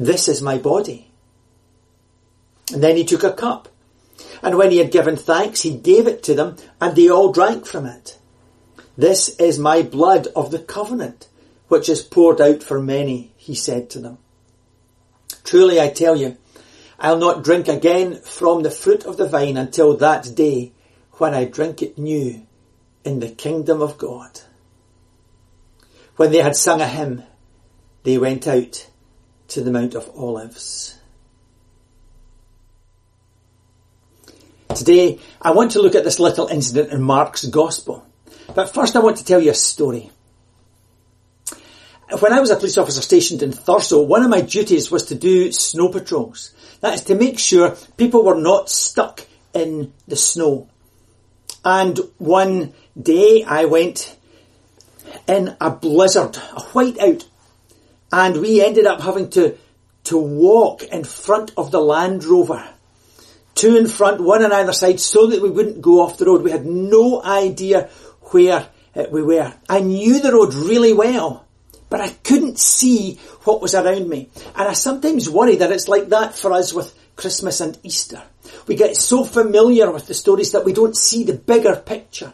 this 0.00 0.28
is 0.28 0.40
my 0.40 0.56
body. 0.56 1.10
And 2.72 2.82
then 2.82 2.96
he 2.96 3.04
took 3.04 3.22
a 3.22 3.34
cup. 3.34 3.68
And 4.42 4.56
when 4.56 4.70
he 4.70 4.78
had 4.78 4.90
given 4.90 5.16
thanks, 5.16 5.60
he 5.60 5.76
gave 5.76 6.06
it 6.06 6.22
to 6.22 6.34
them, 6.34 6.56
and 6.80 6.96
they 6.96 7.10
all 7.10 7.32
drank 7.32 7.66
from 7.66 7.84
it. 7.84 8.18
This 8.96 9.28
is 9.38 9.58
my 9.58 9.82
blood 9.82 10.28
of 10.34 10.50
the 10.50 10.58
covenant, 10.58 11.28
which 11.68 11.90
is 11.90 12.02
poured 12.02 12.40
out 12.40 12.62
for 12.62 12.80
many, 12.80 13.32
he 13.36 13.54
said 13.54 13.90
to 13.90 13.98
them. 13.98 14.16
Truly 15.44 15.78
I 15.78 15.90
tell 15.90 16.16
you, 16.16 16.38
I'll 16.98 17.18
not 17.18 17.44
drink 17.44 17.68
again 17.68 18.16
from 18.22 18.62
the 18.62 18.70
fruit 18.70 19.04
of 19.04 19.18
the 19.18 19.28
vine 19.28 19.58
until 19.58 19.98
that 19.98 20.34
day 20.34 20.72
when 21.18 21.34
I 21.34 21.44
drink 21.44 21.82
it 21.82 21.98
new 21.98 22.46
in 23.04 23.20
the 23.20 23.28
kingdom 23.28 23.82
of 23.82 23.98
God. 23.98 24.40
When 26.16 26.32
they 26.32 26.38
had 26.38 26.56
sung 26.56 26.80
a 26.80 26.86
hymn, 26.86 27.22
they 28.02 28.16
went 28.16 28.48
out 28.48 28.89
to 29.50 29.60
the 29.62 29.70
Mount 29.72 29.94
of 29.94 30.08
Olives. 30.16 30.96
Today, 34.74 35.18
I 35.42 35.50
want 35.50 35.72
to 35.72 35.82
look 35.82 35.96
at 35.96 36.04
this 36.04 36.20
little 36.20 36.46
incident 36.46 36.92
in 36.92 37.02
Mark's 37.02 37.44
Gospel. 37.44 38.06
But 38.54 38.72
first 38.72 38.94
I 38.94 39.00
want 39.00 39.16
to 39.16 39.24
tell 39.24 39.40
you 39.40 39.50
a 39.50 39.54
story. 39.54 40.10
When 42.20 42.32
I 42.32 42.40
was 42.40 42.50
a 42.50 42.56
police 42.56 42.78
officer 42.78 43.02
stationed 43.02 43.42
in 43.42 43.50
Thurso, 43.50 44.06
one 44.06 44.22
of 44.22 44.30
my 44.30 44.40
duties 44.40 44.90
was 44.90 45.06
to 45.06 45.16
do 45.16 45.50
snow 45.50 45.88
patrols. 45.88 46.52
That 46.80 46.94
is 46.94 47.02
to 47.04 47.16
make 47.16 47.38
sure 47.38 47.76
people 47.96 48.24
were 48.24 48.40
not 48.40 48.70
stuck 48.70 49.26
in 49.52 49.92
the 50.06 50.16
snow. 50.16 50.68
And 51.64 51.98
one 52.18 52.72
day 53.00 53.44
I 53.44 53.64
went 53.64 54.16
in 55.26 55.56
a 55.60 55.70
blizzard, 55.70 56.36
a 56.36 56.60
whiteout 56.72 57.24
And 58.12 58.40
we 58.40 58.64
ended 58.64 58.86
up 58.86 59.00
having 59.00 59.30
to, 59.30 59.56
to 60.04 60.18
walk 60.18 60.82
in 60.82 61.04
front 61.04 61.52
of 61.56 61.70
the 61.70 61.80
Land 61.80 62.24
Rover. 62.24 62.68
Two 63.54 63.76
in 63.76 63.86
front, 63.86 64.20
one 64.20 64.44
on 64.44 64.52
either 64.52 64.72
side, 64.72 65.00
so 65.00 65.26
that 65.26 65.42
we 65.42 65.50
wouldn't 65.50 65.82
go 65.82 66.00
off 66.00 66.18
the 66.18 66.24
road. 66.24 66.42
We 66.42 66.50
had 66.50 66.66
no 66.66 67.22
idea 67.22 67.90
where 68.30 68.68
uh, 68.94 69.04
we 69.10 69.22
were. 69.22 69.52
I 69.68 69.80
knew 69.80 70.20
the 70.20 70.32
road 70.32 70.54
really 70.54 70.92
well, 70.92 71.46
but 71.88 72.00
I 72.00 72.08
couldn't 72.08 72.58
see 72.58 73.18
what 73.44 73.60
was 73.60 73.74
around 73.74 74.08
me. 74.08 74.30
And 74.56 74.68
I 74.68 74.72
sometimes 74.72 75.28
worry 75.28 75.56
that 75.56 75.72
it's 75.72 75.88
like 75.88 76.08
that 76.08 76.34
for 76.34 76.52
us 76.52 76.72
with 76.72 76.94
Christmas 77.16 77.60
and 77.60 77.78
Easter. 77.82 78.22
We 78.66 78.76
get 78.76 78.96
so 78.96 79.24
familiar 79.24 79.90
with 79.90 80.06
the 80.06 80.14
stories 80.14 80.52
that 80.52 80.64
we 80.64 80.72
don't 80.72 80.96
see 80.96 81.24
the 81.24 81.34
bigger 81.34 81.76
picture. 81.76 82.32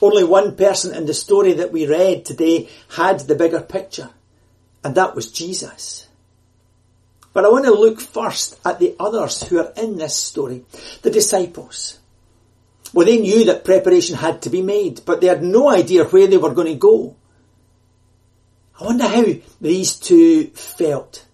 Only 0.00 0.24
one 0.24 0.56
person 0.56 0.94
in 0.94 1.06
the 1.06 1.14
story 1.14 1.54
that 1.54 1.72
we 1.72 1.86
read 1.86 2.24
today 2.24 2.68
had 2.88 3.20
the 3.20 3.34
bigger 3.34 3.60
picture, 3.60 4.10
and 4.84 4.94
that 4.94 5.14
was 5.14 5.30
Jesus. 5.30 6.06
But 7.32 7.44
I 7.44 7.50
want 7.50 7.66
to 7.66 7.72
look 7.72 8.00
first 8.00 8.58
at 8.64 8.78
the 8.78 8.96
others 8.98 9.42
who 9.42 9.58
are 9.58 9.72
in 9.76 9.96
this 9.96 10.16
story, 10.16 10.64
the 11.02 11.10
disciples. 11.10 11.98
Well, 12.92 13.06
they 13.06 13.18
knew 13.18 13.44
that 13.44 13.64
preparation 13.64 14.16
had 14.16 14.42
to 14.42 14.50
be 14.50 14.62
made, 14.62 15.02
but 15.04 15.20
they 15.20 15.26
had 15.26 15.42
no 15.42 15.70
idea 15.70 16.04
where 16.04 16.26
they 16.26 16.38
were 16.38 16.54
going 16.54 16.68
to 16.68 16.74
go. 16.74 17.16
I 18.80 18.84
wonder 18.84 19.06
how 19.06 19.24
these 19.60 19.94
two 19.94 20.46
felt 20.48 21.24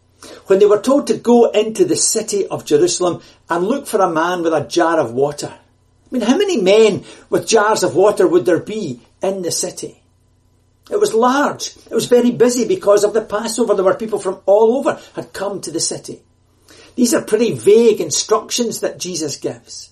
when 0.47 0.59
they 0.59 0.67
were 0.67 0.81
told 0.81 1.07
to 1.07 1.17
go 1.17 1.51
into 1.51 1.85
the 1.85 1.97
city 1.97 2.47
of 2.47 2.65
Jerusalem 2.65 3.23
and 3.49 3.65
look 3.67 3.87
for 3.87 4.01
a 4.01 4.11
man 4.11 4.43
with 4.43 4.53
a 4.53 4.67
jar 4.67 4.99
of 4.99 5.13
water. 5.13 5.53
I 5.53 6.09
mean, 6.11 6.23
how 6.23 6.37
many 6.37 6.61
men 6.61 7.05
with 7.31 7.47
jars 7.47 7.83
of 7.83 7.95
water 7.95 8.27
would 8.27 8.47
there 8.47 8.61
be 8.61 9.01
in 9.23 9.43
the 9.43 9.51
city? 9.51 10.03
It 10.91 11.01
was 11.01 11.15
large. 11.15 11.77
It 11.91 11.95
was 11.95 12.07
very 12.07 12.31
busy 12.31 12.67
because 12.67 13.05
of 13.05 13.15
the 13.15 13.23
Passover. 13.23 13.75
There 13.75 13.85
were 13.85 13.95
people 13.95 14.19
from 14.19 14.41
all 14.45 14.79
over 14.79 15.01
had 15.15 15.33
come 15.33 15.61
to 15.63 15.71
the 15.71 15.81
city. 15.81 16.23
These 16.95 17.15
are 17.15 17.23
pretty 17.23 17.53
vague 17.53 18.01
instructions 18.01 18.81
that 18.81 18.99
Jesus 18.99 19.37
gives. 19.37 19.91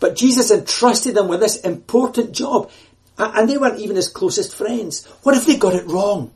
But 0.00 0.16
Jesus 0.16 0.50
entrusted 0.50 1.14
them 1.14 1.28
with 1.28 1.40
this 1.40 1.60
important 1.60 2.32
job. 2.32 2.70
And 3.18 3.48
they 3.48 3.58
weren't 3.58 3.80
even 3.80 3.96
his 3.96 4.08
closest 4.08 4.54
friends. 4.54 5.06
What 5.22 5.36
if 5.36 5.44
they 5.44 5.58
got 5.58 5.74
it 5.74 5.86
wrong? 5.86 6.32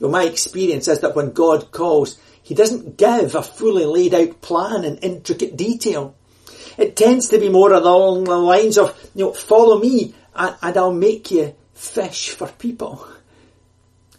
Well, 0.00 0.10
my 0.10 0.24
experience 0.24 0.86
is 0.88 1.00
that 1.00 1.16
when 1.16 1.32
God 1.32 1.72
calls, 1.72 2.18
He 2.42 2.54
doesn't 2.54 2.96
give 2.96 3.34
a 3.34 3.42
fully 3.42 3.84
laid 3.84 4.14
out 4.14 4.40
plan 4.40 4.84
in 4.84 4.98
intricate 4.98 5.56
detail. 5.56 6.14
It 6.78 6.94
tends 6.94 7.28
to 7.28 7.40
be 7.40 7.48
more 7.48 7.72
along 7.72 8.24
the 8.24 8.36
lines 8.36 8.78
of, 8.78 8.96
you 9.14 9.24
know, 9.24 9.32
follow 9.32 9.78
me 9.78 10.14
and, 10.34 10.54
and 10.62 10.76
I'll 10.76 10.92
make 10.92 11.30
you 11.30 11.54
fish 11.76 12.30
for 12.30 12.48
people. 12.48 13.06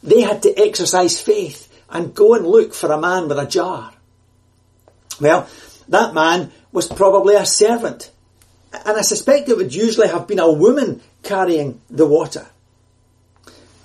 They 0.03 0.21
had 0.21 0.43
to 0.43 0.57
exercise 0.57 1.19
faith 1.19 1.73
and 1.89 2.13
go 2.13 2.35
and 2.35 2.45
look 2.45 2.73
for 2.73 2.91
a 2.91 2.99
man 2.99 3.27
with 3.27 3.39
a 3.39 3.45
jar. 3.45 3.93
Well, 5.19 5.49
that 5.89 6.13
man 6.13 6.51
was 6.71 6.87
probably 6.87 7.35
a 7.35 7.45
servant. 7.45 8.11
And 8.71 8.97
I 8.97 9.01
suspect 9.01 9.49
it 9.49 9.57
would 9.57 9.73
usually 9.73 10.07
have 10.07 10.27
been 10.27 10.39
a 10.39 10.51
woman 10.51 11.01
carrying 11.23 11.81
the 11.89 12.05
water. 12.05 12.45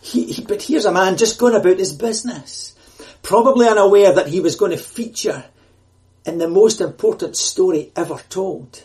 He, 0.00 0.33
he, 0.33 0.43
but 0.43 0.62
here's 0.62 0.85
a 0.85 0.93
man 0.93 1.17
just 1.17 1.38
going 1.38 1.55
about 1.55 1.79
his 1.79 1.93
business, 1.93 2.75
probably 3.23 3.69
unaware 3.69 4.14
that 4.14 4.26
he 4.26 4.41
was 4.41 4.57
going 4.57 4.73
to 4.73 4.76
feature 4.76 5.45
in 6.26 6.38
the 6.38 6.49
most 6.49 6.81
important 6.81 7.37
story 7.37 7.93
ever 7.97 8.21
told. 8.29 8.83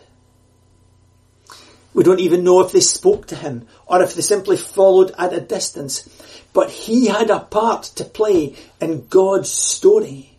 We 1.97 2.03
don't 2.03 2.19
even 2.19 2.43
know 2.43 2.61
if 2.61 2.71
they 2.71 2.79
spoke 2.79 3.25
to 3.25 3.35
him 3.35 3.65
or 3.87 4.03
if 4.03 4.13
they 4.13 4.21
simply 4.21 4.55
followed 4.55 5.15
at 5.17 5.33
a 5.33 5.41
distance. 5.41 6.07
But 6.53 6.69
he 6.69 7.07
had 7.07 7.31
a 7.31 7.39
part 7.39 7.85
to 7.95 8.03
play 8.03 8.55
in 8.79 9.07
God's 9.07 9.49
story. 9.49 10.37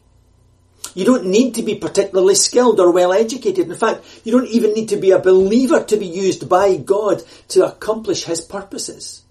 You 0.95 1.05
don't 1.05 1.27
need 1.27 1.57
to 1.57 1.65
be 1.65 1.75
particularly 1.75 2.37
skilled 2.37 2.79
or 2.79 2.93
well 2.93 3.13
educated. 3.13 3.69
In 3.69 3.75
fact, 3.75 4.04
you 4.23 4.30
don't 4.30 4.47
even 4.47 4.73
need 4.73 4.91
to 4.91 4.99
be 4.99 5.11
a 5.11 5.19
believer 5.19 5.82
to 5.82 5.97
be 5.97 6.06
used 6.06 6.49
by 6.49 6.76
God 6.76 7.25
to 7.49 7.67
accomplish 7.67 8.23
his 8.23 8.41
purposes. 8.41 9.23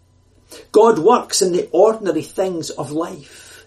God 0.74 1.00
works 1.00 1.42
in 1.42 1.54
the 1.54 1.70
ordinary 1.72 2.24
things 2.24 2.72
of 2.72 2.92
life. 2.92 3.66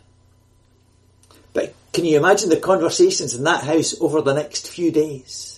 But 1.54 1.72
can 1.94 2.04
you 2.04 2.18
imagine 2.18 2.50
the 2.50 2.60
conversations 2.60 3.34
in 3.34 3.44
that 3.44 3.64
house 3.64 3.98
over 4.02 4.20
the 4.20 4.34
next 4.34 4.68
few 4.68 4.92
days? 4.92 5.49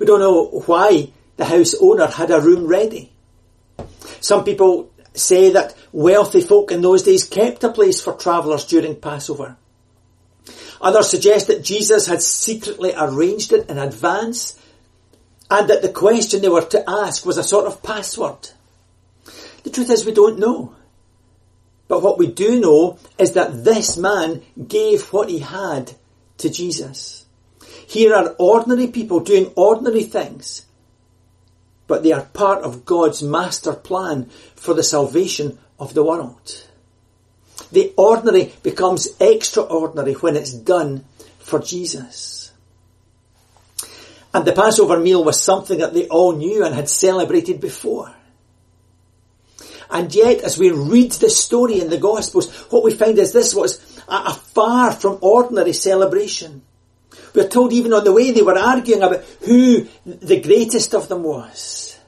We 0.00 0.06
don't 0.06 0.20
know 0.20 0.46
why 0.64 1.10
the 1.36 1.44
house 1.44 1.74
owner 1.78 2.06
had 2.06 2.30
a 2.30 2.40
room 2.40 2.66
ready. 2.66 3.12
Some 4.20 4.44
people 4.44 4.90
say 5.12 5.50
that 5.50 5.76
wealthy 5.92 6.40
folk 6.40 6.72
in 6.72 6.80
those 6.80 7.02
days 7.02 7.24
kept 7.24 7.62
a 7.64 7.68
place 7.68 8.00
for 8.00 8.14
travellers 8.14 8.64
during 8.64 8.96
Passover. 8.96 9.58
Others 10.80 11.10
suggest 11.10 11.48
that 11.48 11.62
Jesus 11.62 12.06
had 12.06 12.22
secretly 12.22 12.94
arranged 12.96 13.52
it 13.52 13.68
in 13.68 13.76
advance 13.76 14.58
and 15.50 15.68
that 15.68 15.82
the 15.82 15.90
question 15.90 16.40
they 16.40 16.48
were 16.48 16.62
to 16.62 16.88
ask 16.88 17.26
was 17.26 17.36
a 17.36 17.44
sort 17.44 17.66
of 17.66 17.82
password. 17.82 18.48
The 19.64 19.70
truth 19.70 19.90
is 19.90 20.06
we 20.06 20.12
don't 20.12 20.38
know. 20.38 20.74
But 21.88 22.02
what 22.02 22.16
we 22.16 22.28
do 22.28 22.58
know 22.58 22.98
is 23.18 23.32
that 23.32 23.64
this 23.64 23.98
man 23.98 24.40
gave 24.66 25.12
what 25.12 25.28
he 25.28 25.40
had 25.40 25.92
to 26.38 26.48
Jesus. 26.48 27.19
Here 27.90 28.14
are 28.14 28.36
ordinary 28.38 28.86
people 28.86 29.18
doing 29.18 29.50
ordinary 29.56 30.04
things, 30.04 30.64
but 31.88 32.04
they 32.04 32.12
are 32.12 32.22
part 32.22 32.62
of 32.62 32.84
God's 32.84 33.20
master 33.20 33.72
plan 33.72 34.26
for 34.54 34.74
the 34.74 34.84
salvation 34.84 35.58
of 35.76 35.92
the 35.92 36.04
world. 36.04 36.68
The 37.72 37.92
ordinary 37.96 38.52
becomes 38.62 39.08
extraordinary 39.18 40.12
when 40.12 40.36
it's 40.36 40.52
done 40.52 41.04
for 41.40 41.58
Jesus. 41.58 42.52
And 44.32 44.44
the 44.44 44.52
Passover 44.52 45.00
meal 45.00 45.24
was 45.24 45.42
something 45.42 45.80
that 45.80 45.92
they 45.92 46.06
all 46.06 46.36
knew 46.36 46.64
and 46.64 46.72
had 46.72 46.88
celebrated 46.88 47.60
before. 47.60 48.14
And 49.90 50.14
yet, 50.14 50.42
as 50.42 50.56
we 50.56 50.70
read 50.70 51.10
the 51.10 51.28
story 51.28 51.80
in 51.80 51.90
the 51.90 51.98
Gospels, 51.98 52.54
what 52.70 52.84
we 52.84 52.94
find 52.94 53.18
is 53.18 53.32
this 53.32 53.52
was 53.52 53.80
a, 54.06 54.32
far 54.32 54.92
from 54.92 55.18
ordinary 55.22 55.72
celebration. 55.72 56.62
We're 57.34 57.48
told 57.48 57.72
even 57.72 57.92
on 57.92 58.04
the 58.04 58.12
way 58.12 58.30
they 58.30 58.42
were 58.42 58.58
arguing 58.58 59.02
about 59.02 59.24
who 59.46 59.86
the 60.04 60.40
greatest 60.40 60.94
of 60.94 61.08
them 61.08 61.22
was. 61.22 61.98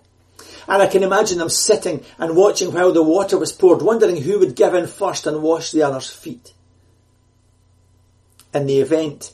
And 0.68 0.82
I 0.82 0.86
can 0.86 1.02
imagine 1.02 1.38
them 1.38 1.48
sitting 1.48 2.04
and 2.18 2.36
watching 2.36 2.72
while 2.72 2.92
the 2.92 3.02
water 3.02 3.38
was 3.38 3.52
poured, 3.52 3.82
wondering 3.82 4.16
who 4.16 4.38
would 4.38 4.56
give 4.56 4.74
in 4.74 4.86
first 4.86 5.26
and 5.26 5.42
wash 5.42 5.70
the 5.70 5.82
other's 5.82 6.10
feet. 6.10 6.52
In 8.54 8.66
the 8.66 8.80
event, 8.80 9.32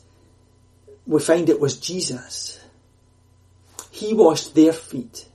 we 1.07 1.21
find 1.21 1.49
it 1.49 1.61
was 1.61 1.79
Jesus. 1.79 2.61
He 3.91 4.15
washed 4.15 4.55
their 4.55 4.73
feet. 4.73 5.27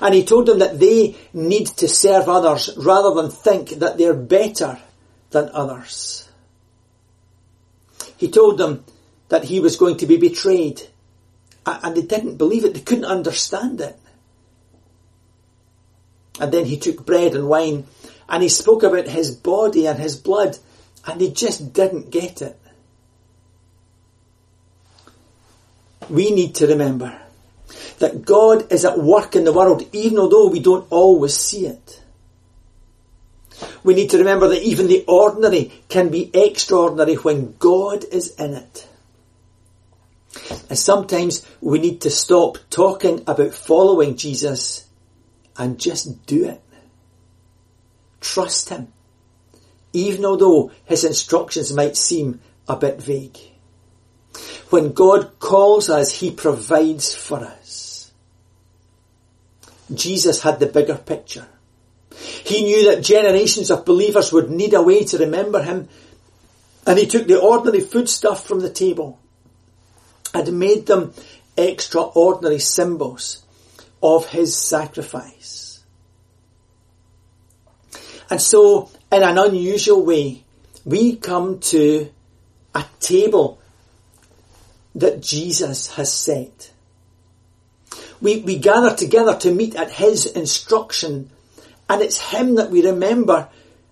And 0.00 0.14
he 0.14 0.24
told 0.24 0.46
them 0.46 0.60
that 0.60 0.78
they 0.78 1.16
need 1.32 1.66
to 1.66 1.88
serve 1.88 2.28
others 2.28 2.70
rather 2.76 3.14
than 3.14 3.30
think 3.30 3.70
that 3.70 3.98
they're 3.98 4.14
better 4.14 4.78
than 5.30 5.50
others. 5.52 6.28
He 8.16 8.30
told 8.30 8.58
them 8.58 8.84
that 9.34 9.42
he 9.42 9.58
was 9.58 9.74
going 9.74 9.96
to 9.96 10.06
be 10.06 10.16
betrayed. 10.16 10.80
And 11.66 11.96
they 11.96 12.02
didn't 12.02 12.36
believe 12.36 12.64
it. 12.64 12.72
They 12.72 12.80
couldn't 12.80 13.04
understand 13.04 13.80
it. 13.80 13.98
And 16.38 16.52
then 16.52 16.66
he 16.66 16.76
took 16.76 17.04
bread 17.04 17.34
and 17.34 17.48
wine 17.48 17.84
and 18.28 18.44
he 18.44 18.48
spoke 18.48 18.84
about 18.84 19.08
his 19.08 19.34
body 19.34 19.88
and 19.88 19.98
his 19.98 20.14
blood 20.14 20.58
and 21.04 21.20
they 21.20 21.30
just 21.30 21.72
didn't 21.72 22.12
get 22.12 22.42
it. 22.42 22.56
We 26.08 26.30
need 26.30 26.54
to 26.56 26.68
remember 26.68 27.20
that 27.98 28.24
God 28.24 28.70
is 28.70 28.84
at 28.84 29.00
work 29.00 29.34
in 29.34 29.42
the 29.42 29.52
world 29.52 29.82
even 29.90 30.18
although 30.18 30.46
we 30.46 30.60
don't 30.60 30.86
always 30.90 31.34
see 31.34 31.66
it. 31.66 32.02
We 33.82 33.94
need 33.94 34.10
to 34.10 34.18
remember 34.18 34.46
that 34.46 34.62
even 34.62 34.86
the 34.86 35.04
ordinary 35.08 35.72
can 35.88 36.10
be 36.10 36.30
extraordinary 36.32 37.14
when 37.14 37.56
God 37.58 38.04
is 38.04 38.36
in 38.36 38.54
it. 38.54 38.88
And 40.68 40.78
sometimes 40.78 41.46
we 41.60 41.78
need 41.78 42.00
to 42.02 42.10
stop 42.10 42.58
talking 42.70 43.22
about 43.26 43.54
following 43.54 44.16
Jesus 44.16 44.86
and 45.56 45.78
just 45.78 46.26
do 46.26 46.46
it. 46.46 46.60
Trust 48.20 48.68
Him. 48.68 48.92
Even 49.92 50.24
although 50.24 50.72
His 50.84 51.04
instructions 51.04 51.72
might 51.72 51.96
seem 51.96 52.40
a 52.68 52.76
bit 52.76 53.00
vague. 53.00 53.38
When 54.70 54.92
God 54.92 55.38
calls 55.38 55.88
us, 55.88 56.10
He 56.12 56.30
provides 56.30 57.14
for 57.14 57.38
us. 57.38 58.12
Jesus 59.92 60.42
had 60.42 60.58
the 60.58 60.66
bigger 60.66 60.96
picture. 60.96 61.46
He 62.16 62.64
knew 62.64 62.90
that 62.90 63.02
generations 63.02 63.70
of 63.70 63.84
believers 63.84 64.32
would 64.32 64.50
need 64.50 64.74
a 64.74 64.82
way 64.82 65.04
to 65.04 65.18
remember 65.18 65.62
Him, 65.62 65.88
and 66.86 66.98
He 66.98 67.06
took 67.06 67.28
the 67.28 67.40
ordinary 67.40 67.80
foodstuff 67.80 68.44
from 68.46 68.60
the 68.60 68.70
table 68.70 69.20
and 70.34 70.58
made 70.58 70.86
them 70.86 71.14
extraordinary 71.56 72.58
symbols 72.58 73.44
of 74.02 74.28
His 74.28 74.56
sacrifice. 74.56 75.82
And 78.28 78.40
so, 78.40 78.90
in 79.12 79.22
an 79.22 79.38
unusual 79.38 80.04
way, 80.04 80.42
we 80.84 81.16
come 81.16 81.60
to 81.60 82.10
a 82.74 82.84
table 83.00 83.60
that 84.94 85.22
Jesus 85.22 85.94
has 85.94 86.12
set. 86.12 86.72
We, 88.20 88.40
we 88.40 88.58
gather 88.58 88.94
together 88.94 89.36
to 89.38 89.52
meet 89.52 89.76
at 89.76 89.92
His 89.92 90.26
instruction, 90.26 91.30
and 91.88 92.02
it's 92.02 92.32
Him 92.32 92.56
that 92.56 92.70
we 92.70 92.84
remember 92.84 93.48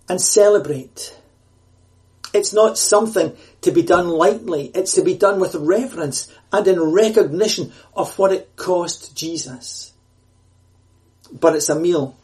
and 0.08 0.20
celebrate. 0.20 1.16
It's 2.32 2.52
not 2.52 2.78
something 2.78 3.36
to 3.60 3.70
be 3.70 3.82
done 3.82 4.08
lightly. 4.08 4.70
It's 4.74 4.94
to 4.94 5.02
be 5.02 5.14
done 5.14 5.38
with 5.38 5.54
reverence 5.54 6.32
and 6.52 6.66
in 6.66 6.80
recognition 6.80 7.72
of 7.94 8.18
what 8.18 8.32
it 8.32 8.56
cost 8.56 9.14
Jesus. 9.14 9.92
But 11.30 11.56
it's 11.56 11.68
a 11.68 11.78
meal 11.78 12.16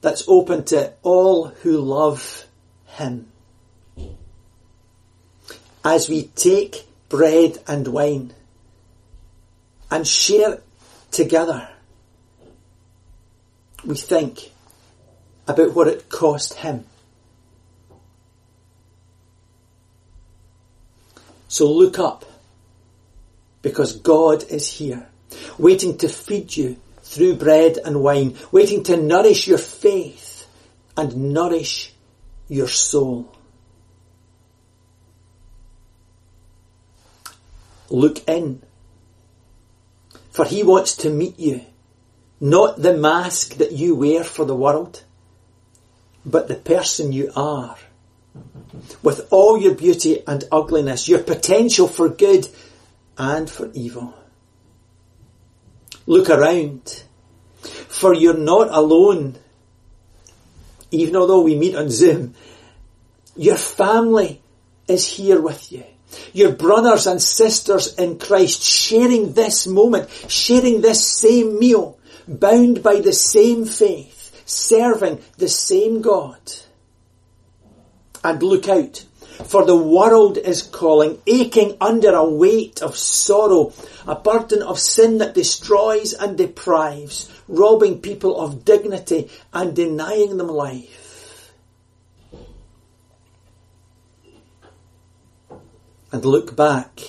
that's 0.00 0.24
open 0.26 0.64
to 0.66 0.92
all 1.02 1.48
who 1.48 1.78
love 1.78 2.46
Him. 2.86 3.30
As 5.84 6.08
we 6.08 6.24
take 6.24 6.86
bread 7.08 7.58
and 7.66 7.88
wine 7.88 8.32
and 9.90 10.06
share 10.06 10.60
together, 11.10 11.68
we 13.84 13.96
think 13.96 14.52
about 15.46 15.74
what 15.74 15.88
it 15.88 16.08
cost 16.08 16.54
Him. 16.54 16.84
So 21.50 21.68
look 21.68 21.98
up 21.98 22.24
because 23.60 23.96
God 23.96 24.44
is 24.44 24.70
here, 24.70 25.08
waiting 25.58 25.98
to 25.98 26.08
feed 26.08 26.56
you 26.56 26.76
through 27.02 27.38
bread 27.38 27.76
and 27.84 28.04
wine, 28.04 28.36
waiting 28.52 28.84
to 28.84 28.96
nourish 28.96 29.48
your 29.48 29.58
faith 29.58 30.46
and 30.96 31.34
nourish 31.34 31.92
your 32.46 32.68
soul. 32.68 33.34
Look 37.88 38.28
in, 38.28 38.62
for 40.30 40.44
he 40.44 40.62
wants 40.62 40.98
to 40.98 41.10
meet 41.10 41.36
you, 41.40 41.62
not 42.40 42.80
the 42.80 42.96
mask 42.96 43.56
that 43.56 43.72
you 43.72 43.96
wear 43.96 44.22
for 44.22 44.44
the 44.44 44.54
world, 44.54 45.02
but 46.24 46.46
the 46.46 46.54
person 46.54 47.10
you 47.10 47.32
are. 47.34 47.76
With 49.02 49.26
all 49.30 49.58
your 49.60 49.74
beauty 49.74 50.22
and 50.26 50.44
ugliness, 50.52 51.08
your 51.08 51.20
potential 51.20 51.88
for 51.88 52.08
good 52.08 52.48
and 53.18 53.48
for 53.50 53.70
evil. 53.74 54.14
Look 56.06 56.30
around, 56.30 57.04
for 57.60 58.14
you're 58.14 58.36
not 58.36 58.68
alone. 58.70 59.36
Even 60.90 61.16
although 61.16 61.42
we 61.42 61.56
meet 61.56 61.76
on 61.76 61.90
Zoom, 61.90 62.34
your 63.36 63.56
family 63.56 64.42
is 64.88 65.06
here 65.06 65.40
with 65.40 65.70
you. 65.70 65.84
Your 66.32 66.52
brothers 66.52 67.06
and 67.06 67.22
sisters 67.22 67.94
in 67.94 68.18
Christ 68.18 68.62
sharing 68.62 69.32
this 69.32 69.66
moment, 69.66 70.10
sharing 70.28 70.80
this 70.80 71.06
same 71.06 71.58
meal, 71.58 71.98
bound 72.26 72.82
by 72.82 73.00
the 73.00 73.12
same 73.12 73.64
faith, 73.64 74.42
serving 74.46 75.22
the 75.38 75.48
same 75.48 76.00
God. 76.00 76.40
And 78.22 78.42
look 78.42 78.68
out 78.68 79.04
for 79.44 79.64
the 79.64 79.76
world 79.76 80.36
is 80.38 80.62
calling, 80.62 81.20
aching 81.26 81.76
under 81.80 82.10
a 82.10 82.28
weight 82.28 82.82
of 82.82 82.96
sorrow, 82.96 83.72
a 84.06 84.14
burden 84.14 84.62
of 84.62 84.78
sin 84.78 85.18
that 85.18 85.34
destroys 85.34 86.12
and 86.12 86.36
deprives, 86.36 87.30
robbing 87.48 88.00
people 88.00 88.40
of 88.40 88.64
dignity 88.64 89.30
and 89.52 89.74
denying 89.74 90.36
them 90.36 90.48
life. 90.48 91.52
And 96.12 96.24
look 96.24 96.56
back, 96.56 97.00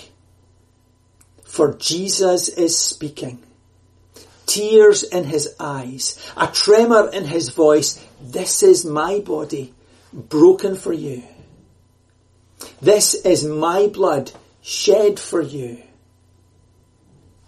for 1.44 1.74
Jesus 1.74 2.50
is 2.50 2.78
speaking. 2.78 3.42
Tears 4.46 5.04
in 5.04 5.24
his 5.24 5.56
eyes, 5.60 6.24
a 6.38 6.48
tremor 6.48 7.10
in 7.10 7.26
his 7.26 7.50
voice. 7.50 8.06
This 8.22 8.64
is 8.64 8.86
my 8.86 9.20
body 9.20 9.74
broken 10.14 10.76
for 10.76 10.94
you. 10.94 11.24
This 12.82 13.14
is 13.14 13.46
my 13.46 13.88
blood 13.88 14.32
shed 14.62 15.20
for 15.20 15.42
you. 15.42 15.82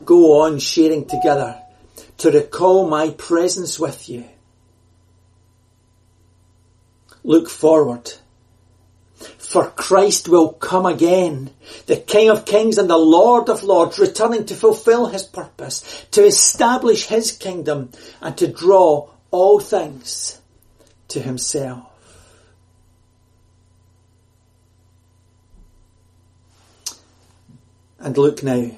Go 0.04 0.42
on 0.42 0.60
sharing 0.60 1.06
together 1.06 1.62
to 2.18 2.32
recall 2.32 2.88
my 2.88 3.12
presence 3.12 3.80
with 3.80 4.10
you. 4.10 4.26
Look 7.24 7.50
forward. 7.50 8.14
For 9.38 9.70
Christ 9.70 10.28
will 10.28 10.50
come 10.50 10.86
again, 10.86 11.52
the 11.86 11.96
King 11.96 12.30
of 12.30 12.46
Kings 12.46 12.78
and 12.78 12.90
the 12.90 12.98
Lord 12.98 13.50
of 13.50 13.64
Lords, 13.64 14.00
returning 14.00 14.46
to 14.48 14.56
fulfill 14.56 15.06
his 15.06 15.24
purpose, 15.24 16.06
to 16.12 16.26
establish 16.26 17.06
his 17.06 17.32
kingdom, 17.32 17.92
and 18.20 18.38
to 18.38 18.48
draw 18.48 19.10
all 19.32 19.60
things 19.60 20.42
to 21.10 21.22
himself. 21.22 21.93
And 28.04 28.18
look 28.18 28.44
now. 28.44 28.70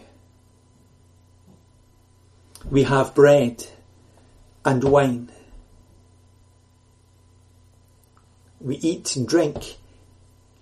We 2.69 2.83
have 2.83 3.15
bread 3.15 3.65
and 4.63 4.83
wine. 4.83 5.31
We 8.61 8.75
eat 8.77 9.15
and 9.15 9.27
drink 9.27 9.77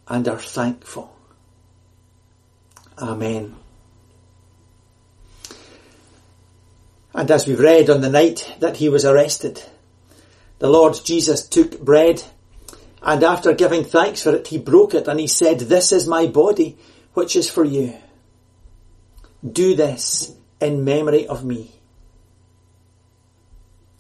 and 0.08 0.28
are 0.28 0.40
thankful. 0.40 1.14
Amen. 2.98 3.56
And 7.14 7.30
as 7.30 7.46
we've 7.46 7.60
read 7.60 7.90
on 7.90 8.02
the 8.02 8.10
night 8.10 8.56
that 8.60 8.78
he 8.78 8.90
was 8.90 9.06
arrested, 9.06 9.62
the 10.60 10.70
Lord 10.70 10.98
Jesus 11.04 11.48
took 11.48 11.80
bread 11.82 12.24
and 13.02 13.22
after 13.24 13.54
giving 13.54 13.84
thanks 13.84 14.24
for 14.24 14.34
it, 14.34 14.48
he 14.48 14.58
broke 14.58 14.94
it 14.94 15.10
and 15.10 15.20
he 15.20 15.28
said, 15.28 15.60
This 15.60 15.92
is 15.92 16.08
my 16.08 16.28
body, 16.28 16.78
which 17.14 17.36
is 17.36 17.50
for 17.50 17.66
you. 17.66 17.94
Do 19.50 19.76
this 19.76 20.36
in 20.62 20.86
memory 20.86 21.28
of 21.28 21.44
me. 21.44 21.72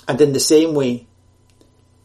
And 0.08 0.20
in 0.20 0.34
the 0.34 0.40
same 0.40 0.74
way, 0.74 1.08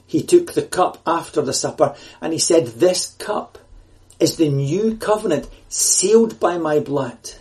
he 0.07 0.23
took 0.23 0.53
the 0.53 0.63
cup 0.63 1.03
after 1.07 1.43
the 1.43 1.53
supper 1.53 1.95
and 2.21 2.33
he 2.33 2.39
said, 2.39 2.67
this 2.67 3.15
cup 3.19 3.59
is 4.19 4.37
the 4.37 4.49
new 4.49 4.97
covenant 4.97 5.49
sealed 5.69 6.41
by 6.41 6.59
my 6.59 6.81
blood. 6.81 7.33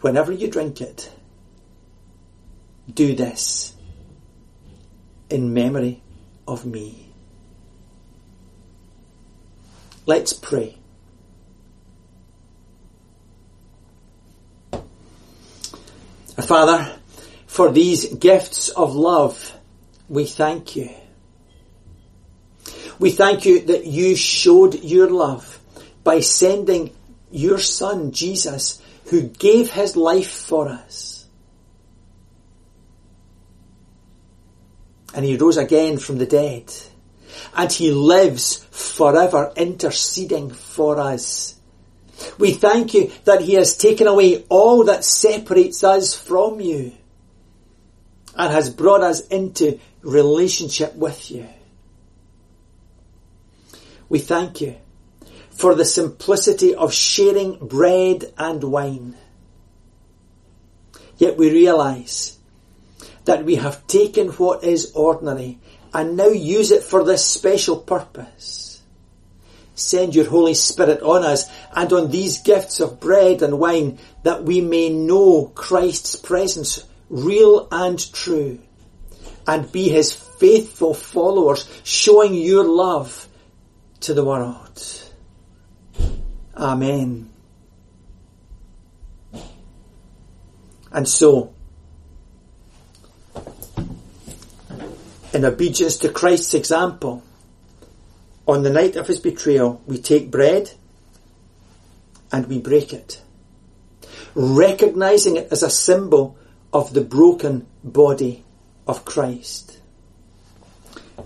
Whenever 0.00 0.32
you 0.32 0.48
drink 0.48 0.80
it, 0.80 1.12
do 2.92 3.14
this 3.14 3.74
in 5.28 5.52
memory 5.52 6.02
of 6.46 6.64
me. 6.64 7.12
Let's 10.06 10.32
pray. 10.32 10.78
Father, 16.42 16.98
for 17.46 17.72
these 17.72 18.14
gifts 18.14 18.68
of 18.68 18.94
love, 18.94 19.52
we 20.08 20.24
thank 20.24 20.76
you. 20.76 20.90
We 22.98 23.10
thank 23.10 23.44
you 23.44 23.60
that 23.66 23.86
you 23.86 24.16
showed 24.16 24.82
your 24.82 25.10
love 25.10 25.60
by 26.04 26.20
sending 26.20 26.94
your 27.30 27.58
son, 27.58 28.12
Jesus, 28.12 28.82
who 29.06 29.22
gave 29.22 29.70
his 29.70 29.96
life 29.96 30.30
for 30.30 30.68
us. 30.68 31.26
And 35.14 35.24
he 35.24 35.36
rose 35.36 35.56
again 35.56 35.98
from 35.98 36.18
the 36.18 36.26
dead. 36.26 36.72
And 37.56 37.72
he 37.72 37.90
lives 37.90 38.64
forever 38.70 39.52
interceding 39.56 40.50
for 40.50 41.00
us. 41.00 41.57
We 42.38 42.52
thank 42.52 42.94
you 42.94 43.10
that 43.24 43.42
He 43.42 43.54
has 43.54 43.76
taken 43.76 44.06
away 44.06 44.44
all 44.48 44.84
that 44.84 45.04
separates 45.04 45.84
us 45.84 46.14
from 46.14 46.60
you 46.60 46.92
and 48.36 48.52
has 48.52 48.70
brought 48.70 49.02
us 49.02 49.26
into 49.28 49.78
relationship 50.02 50.94
with 50.94 51.30
you. 51.30 51.48
We 54.08 54.20
thank 54.20 54.60
you 54.60 54.76
for 55.50 55.74
the 55.74 55.84
simplicity 55.84 56.74
of 56.74 56.94
sharing 56.94 57.58
bread 57.58 58.32
and 58.38 58.62
wine. 58.64 59.16
Yet 61.18 61.36
we 61.36 61.50
realize 61.50 62.38
that 63.24 63.44
we 63.44 63.56
have 63.56 63.86
taken 63.86 64.28
what 64.28 64.64
is 64.64 64.92
ordinary 64.92 65.58
and 65.92 66.16
now 66.16 66.28
use 66.28 66.70
it 66.70 66.82
for 66.82 67.04
this 67.04 67.24
special 67.26 67.76
purpose 67.76 68.67
send 69.78 70.14
your 70.14 70.28
Holy 70.28 70.54
Spirit 70.54 71.02
on 71.02 71.24
us 71.24 71.50
and 71.74 71.92
on 71.92 72.10
these 72.10 72.38
gifts 72.38 72.80
of 72.80 73.00
bread 73.00 73.42
and 73.42 73.58
wine 73.58 73.98
that 74.22 74.44
we 74.44 74.60
may 74.60 74.88
know 74.90 75.52
Christ's 75.54 76.16
presence 76.16 76.84
real 77.08 77.68
and 77.70 78.12
true 78.12 78.58
and 79.46 79.70
be 79.72 79.88
his 79.88 80.12
faithful 80.12 80.94
followers, 80.94 81.68
showing 81.82 82.34
your 82.34 82.64
love 82.64 83.28
to 84.00 84.14
the 84.14 84.24
world. 84.24 84.82
Amen. 86.56 87.30
And 90.92 91.08
so, 91.08 91.54
in 95.32 95.44
obedience 95.44 95.98
to 95.98 96.08
Christ's 96.08 96.54
example, 96.54 97.22
on 98.48 98.62
the 98.62 98.70
night 98.70 98.96
of 98.96 99.06
his 99.06 99.20
betrayal, 99.20 99.82
we 99.86 99.98
take 99.98 100.30
bread 100.30 100.72
and 102.32 102.46
we 102.46 102.58
break 102.58 102.94
it, 102.94 103.20
recognizing 104.34 105.36
it 105.36 105.48
as 105.52 105.62
a 105.62 105.70
symbol 105.70 106.36
of 106.72 106.94
the 106.94 107.02
broken 107.02 107.66
body 107.84 108.42
of 108.86 109.04
Christ. 109.04 109.78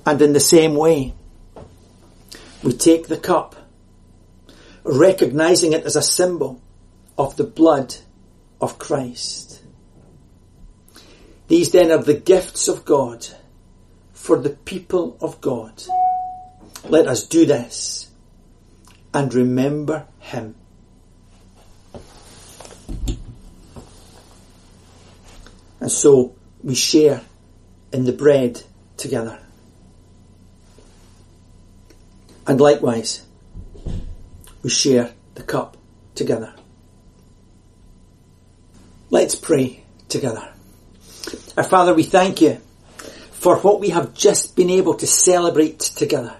And 0.05 0.21
in 0.21 0.33
the 0.33 0.41
same 0.41 0.75
way, 0.75 1.15
we 2.65 2.73
take 2.73 3.07
the 3.07 3.17
cup, 3.17 3.55
recognizing 4.83 5.73
it 5.73 5.85
as 5.85 5.95
a 5.95 6.03
symbol 6.03 6.61
of 7.17 7.37
the 7.37 7.45
blood 7.45 7.95
of 8.61 8.79
Christ. 8.79 9.63
These 11.47 11.71
then 11.71 11.93
are 11.93 12.03
the 12.03 12.15
gifts 12.15 12.67
of 12.67 12.85
God 12.85 13.27
for 14.13 14.39
the 14.39 14.51
people 14.51 15.17
of 15.21 15.41
God. 15.41 15.83
Let 16.89 17.07
us 17.07 17.27
do 17.27 17.47
this 17.47 18.11
and 19.15 19.33
remember 19.33 20.07
Him. 20.19 20.55
And 25.81 25.91
so 25.91 26.37
we 26.63 26.75
share 26.75 27.23
in 27.93 28.05
the 28.05 28.13
bread 28.13 28.63
together. 28.97 29.39
And 32.47 32.61
likewise, 32.61 33.25
we 34.63 34.71
share 34.71 35.13
the 35.35 35.43
cup 35.43 35.77
together. 36.15 36.55
Let's 39.11 39.35
pray 39.35 39.85
together. 40.09 40.49
Our 41.57 41.65
Father, 41.65 41.95
we 41.95 42.03
thank 42.03 42.41
you 42.41 42.61
for 43.33 43.57
what 43.57 43.81
we 43.81 43.91
have 43.91 44.15
just 44.15 44.57
been 44.57 44.71
able 44.71 44.95
to 44.95 45.07
celebrate 45.07 45.81
together. 45.81 46.37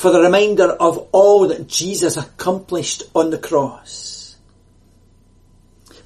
For 0.00 0.10
the 0.10 0.22
reminder 0.22 0.70
of 0.70 1.10
all 1.12 1.48
that 1.48 1.66
Jesus 1.66 2.16
accomplished 2.16 3.02
on 3.14 3.28
the 3.28 3.36
cross. 3.36 4.34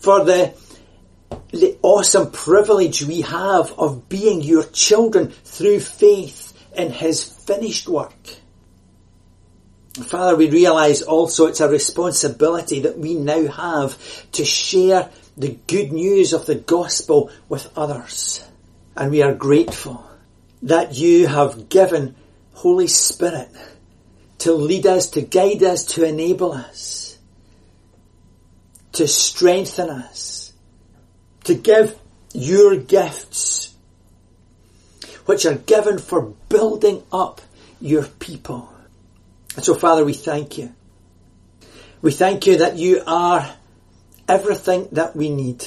For 0.01 0.25
the 0.25 0.53
the 1.53 1.79
awesome 1.81 2.33
privilege 2.33 3.05
we 3.05 3.21
have 3.21 3.73
of 3.79 4.09
being 4.09 4.43
your 4.43 4.65
children 4.65 5.29
through 5.31 5.79
faith 5.79 6.53
in 6.77 6.91
his 6.91 7.23
finished 7.23 7.87
work. 7.87 8.19
Father, 10.03 10.35
we 10.35 10.51
realize 10.51 11.03
also 11.03 11.47
it's 11.47 11.61
a 11.61 11.69
responsibility 11.69 12.81
that 12.81 12.99
we 12.99 13.15
now 13.15 13.47
have 13.47 13.97
to 14.33 14.45
share 14.45 15.09
the 15.37 15.57
good 15.69 15.93
news 15.93 16.33
of 16.33 16.47
the 16.47 16.57
gospel 16.57 17.31
with 17.49 17.71
others. 17.79 18.45
And 18.97 19.13
we 19.13 19.23
are 19.23 19.35
grateful 19.35 20.05
that 20.63 20.97
you 20.97 21.29
have 21.29 21.69
given 21.69 22.17
Holy 22.55 22.89
Spirit 22.89 23.49
to 24.45 24.53
lead 24.53 24.85
us, 24.87 25.09
to 25.09 25.23
guide 25.23 25.63
us, 25.63 25.87
to 25.87 26.05
enable 26.05 26.53
us, 26.53 27.17
to 28.93 29.09
strengthen 29.09 29.89
us, 29.89 30.53
to 31.45 31.55
give 31.55 31.99
your 32.35 32.77
gifts, 32.77 33.75
which 35.25 35.47
are 35.47 35.55
given 35.55 35.97
for 35.97 36.35
building 36.51 37.03
up 37.11 37.41
your 37.81 38.03
people. 38.05 38.71
And 39.57 39.65
so 39.65 39.75
Father, 39.75 40.05
we 40.05 40.13
thank 40.13 40.59
you. 40.59 40.75
We 42.03 42.13
thank 42.13 42.47
you 42.47 42.59
that 42.59 42.77
you 42.77 43.03
are 43.07 43.51
everything 44.29 44.89
that 44.93 45.17
we 45.17 45.31
need. 45.31 45.67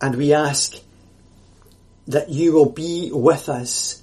And 0.00 0.16
we 0.16 0.32
ask 0.32 0.78
that 2.08 2.30
you 2.30 2.54
will 2.54 2.70
be 2.70 3.10
with 3.12 3.50
us 3.50 4.02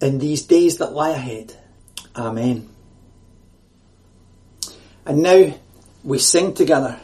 in 0.00 0.20
these 0.20 0.42
days 0.42 0.78
that 0.78 0.92
lie 0.92 1.10
ahead. 1.10 1.57
Amen. 2.18 2.68
And 5.06 5.22
now 5.22 5.54
we 6.02 6.18
sing 6.18 6.52
together 6.52 6.98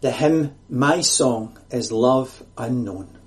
the 0.00 0.10
hymn 0.10 0.54
My 0.70 1.02
Song 1.02 1.58
is 1.70 1.92
Love 1.92 2.42
Unknown. 2.56 3.18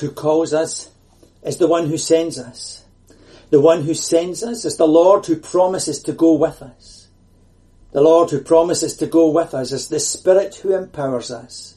Who 0.00 0.10
calls 0.10 0.52
us 0.52 0.90
is 1.42 1.58
the 1.58 1.68
one 1.68 1.86
who 1.86 1.98
sends 1.98 2.38
us. 2.38 2.84
The 3.50 3.60
one 3.60 3.82
who 3.82 3.94
sends 3.94 4.42
us 4.42 4.64
is 4.64 4.76
the 4.76 4.86
Lord 4.86 5.26
who 5.26 5.36
promises 5.36 6.02
to 6.04 6.12
go 6.12 6.34
with 6.34 6.62
us. 6.62 7.08
The 7.92 8.00
Lord 8.00 8.30
who 8.30 8.40
promises 8.40 8.96
to 8.96 9.06
go 9.06 9.28
with 9.28 9.52
us 9.52 9.72
is 9.72 9.88
the 9.88 10.00
Spirit 10.00 10.54
who 10.56 10.74
empowers 10.74 11.30
us. 11.30 11.76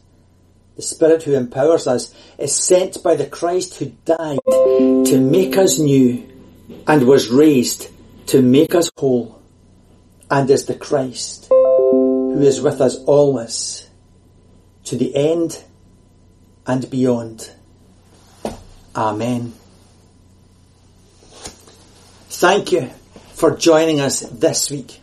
The 0.77 0.81
Spirit 0.81 1.23
who 1.23 1.33
empowers 1.33 1.87
us 1.87 2.13
is 2.37 2.55
sent 2.55 3.03
by 3.03 3.15
the 3.15 3.27
Christ 3.27 3.75
who 3.75 3.87
died 4.05 4.39
to 4.47 5.19
make 5.19 5.57
us 5.57 5.77
new 5.77 6.25
and 6.87 7.07
was 7.07 7.29
raised 7.29 7.89
to 8.27 8.41
make 8.41 8.73
us 8.73 8.89
whole 8.97 9.41
and 10.31 10.49
is 10.49 10.65
the 10.65 10.75
Christ 10.75 11.47
who 11.49 12.41
is 12.41 12.61
with 12.61 12.81
us 12.81 12.95
always 13.05 13.89
to 14.85 14.95
the 14.95 15.15
end 15.15 15.63
and 16.67 16.89
beyond. 16.89 17.51
Amen. 18.95 19.53
Thank 22.29 22.71
you 22.71 22.89
for 23.33 23.55
joining 23.55 24.01
us 24.01 24.21
this 24.21 24.69
week. 24.69 24.99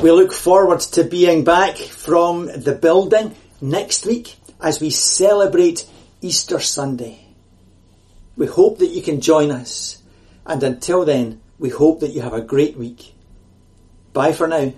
We 0.00 0.10
look 0.10 0.32
forward 0.32 0.80
to 0.80 1.04
being 1.04 1.44
back 1.44 1.76
from 1.76 2.46
the 2.46 2.74
building 2.74 3.34
next 3.60 4.04
week 4.04 4.36
as 4.60 4.80
we 4.80 4.90
celebrate 4.90 5.88
Easter 6.20 6.58
Sunday. 6.58 7.24
We 8.36 8.46
hope 8.46 8.78
that 8.78 8.90
you 8.90 9.02
can 9.02 9.20
join 9.20 9.50
us. 9.50 10.02
And 10.46 10.62
until 10.62 11.04
then, 11.04 11.40
we 11.58 11.68
hope 11.68 12.00
that 12.00 12.10
you 12.10 12.22
have 12.22 12.32
a 12.32 12.40
great 12.40 12.76
week. 12.76 13.14
Bye 14.12 14.32
for 14.32 14.48
now. 14.48 14.72